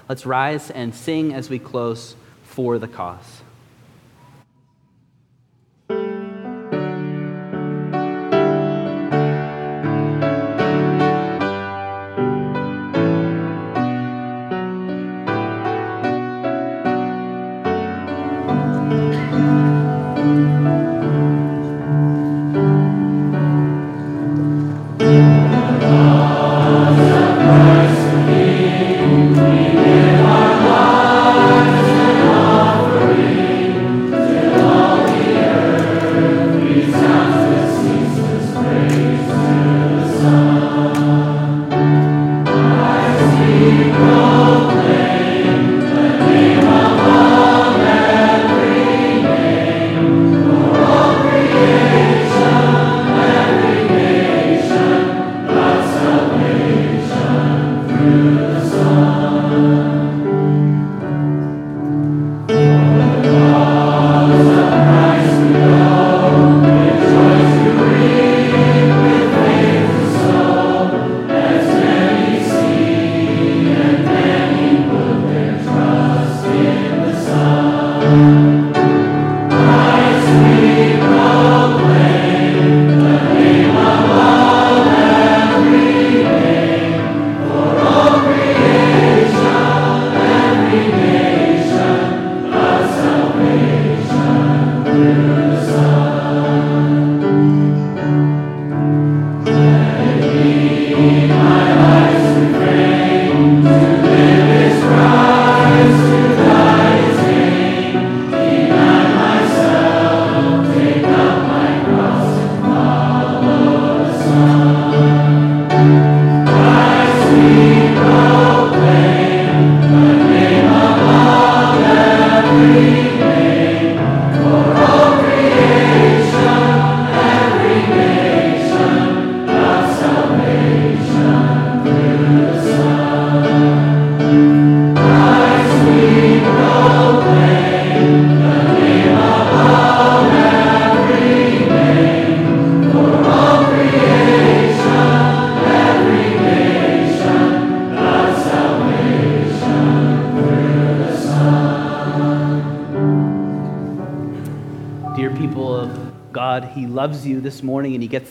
Let's 0.09 0.25
rise 0.25 0.71
and 0.71 0.95
sing 0.95 1.31
as 1.31 1.47
we 1.47 1.59
close 1.59 2.15
for 2.41 2.79
the 2.79 2.87
cause. 2.87 3.43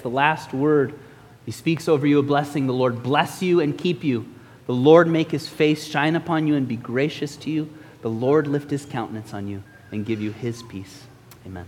The 0.03 0.11
last 0.11 0.53
word. 0.53 0.99
He 1.45 1.53
speaks 1.53 1.89
over 1.89 2.07
you 2.07 2.19
a 2.19 2.23
blessing. 2.23 2.67
The 2.67 2.73
Lord 2.73 3.03
bless 3.03 3.43
you 3.43 3.61
and 3.61 3.77
keep 3.77 4.05
you. 4.05 4.27
The 4.67 4.75
Lord 4.75 5.09
make 5.09 5.31
His 5.31 5.49
face 5.49 5.87
shine 5.87 6.17
upon 6.17 6.47
you 6.47 6.55
and 6.55 6.69
be 6.69 6.77
gracious 6.77 7.37
to 7.39 7.51
you. 7.51 7.69
The 8.03 8.11
Lord 8.11 8.47
lift 8.47 8.71
His 8.71 8.85
countenance 8.85 9.35
on 9.35 9.49
you 9.49 9.63
and 9.91 10.07
give 10.07 10.21
you 10.21 10.33
His 10.33 10.63
peace. 10.63 11.05
Amen. 11.47 11.67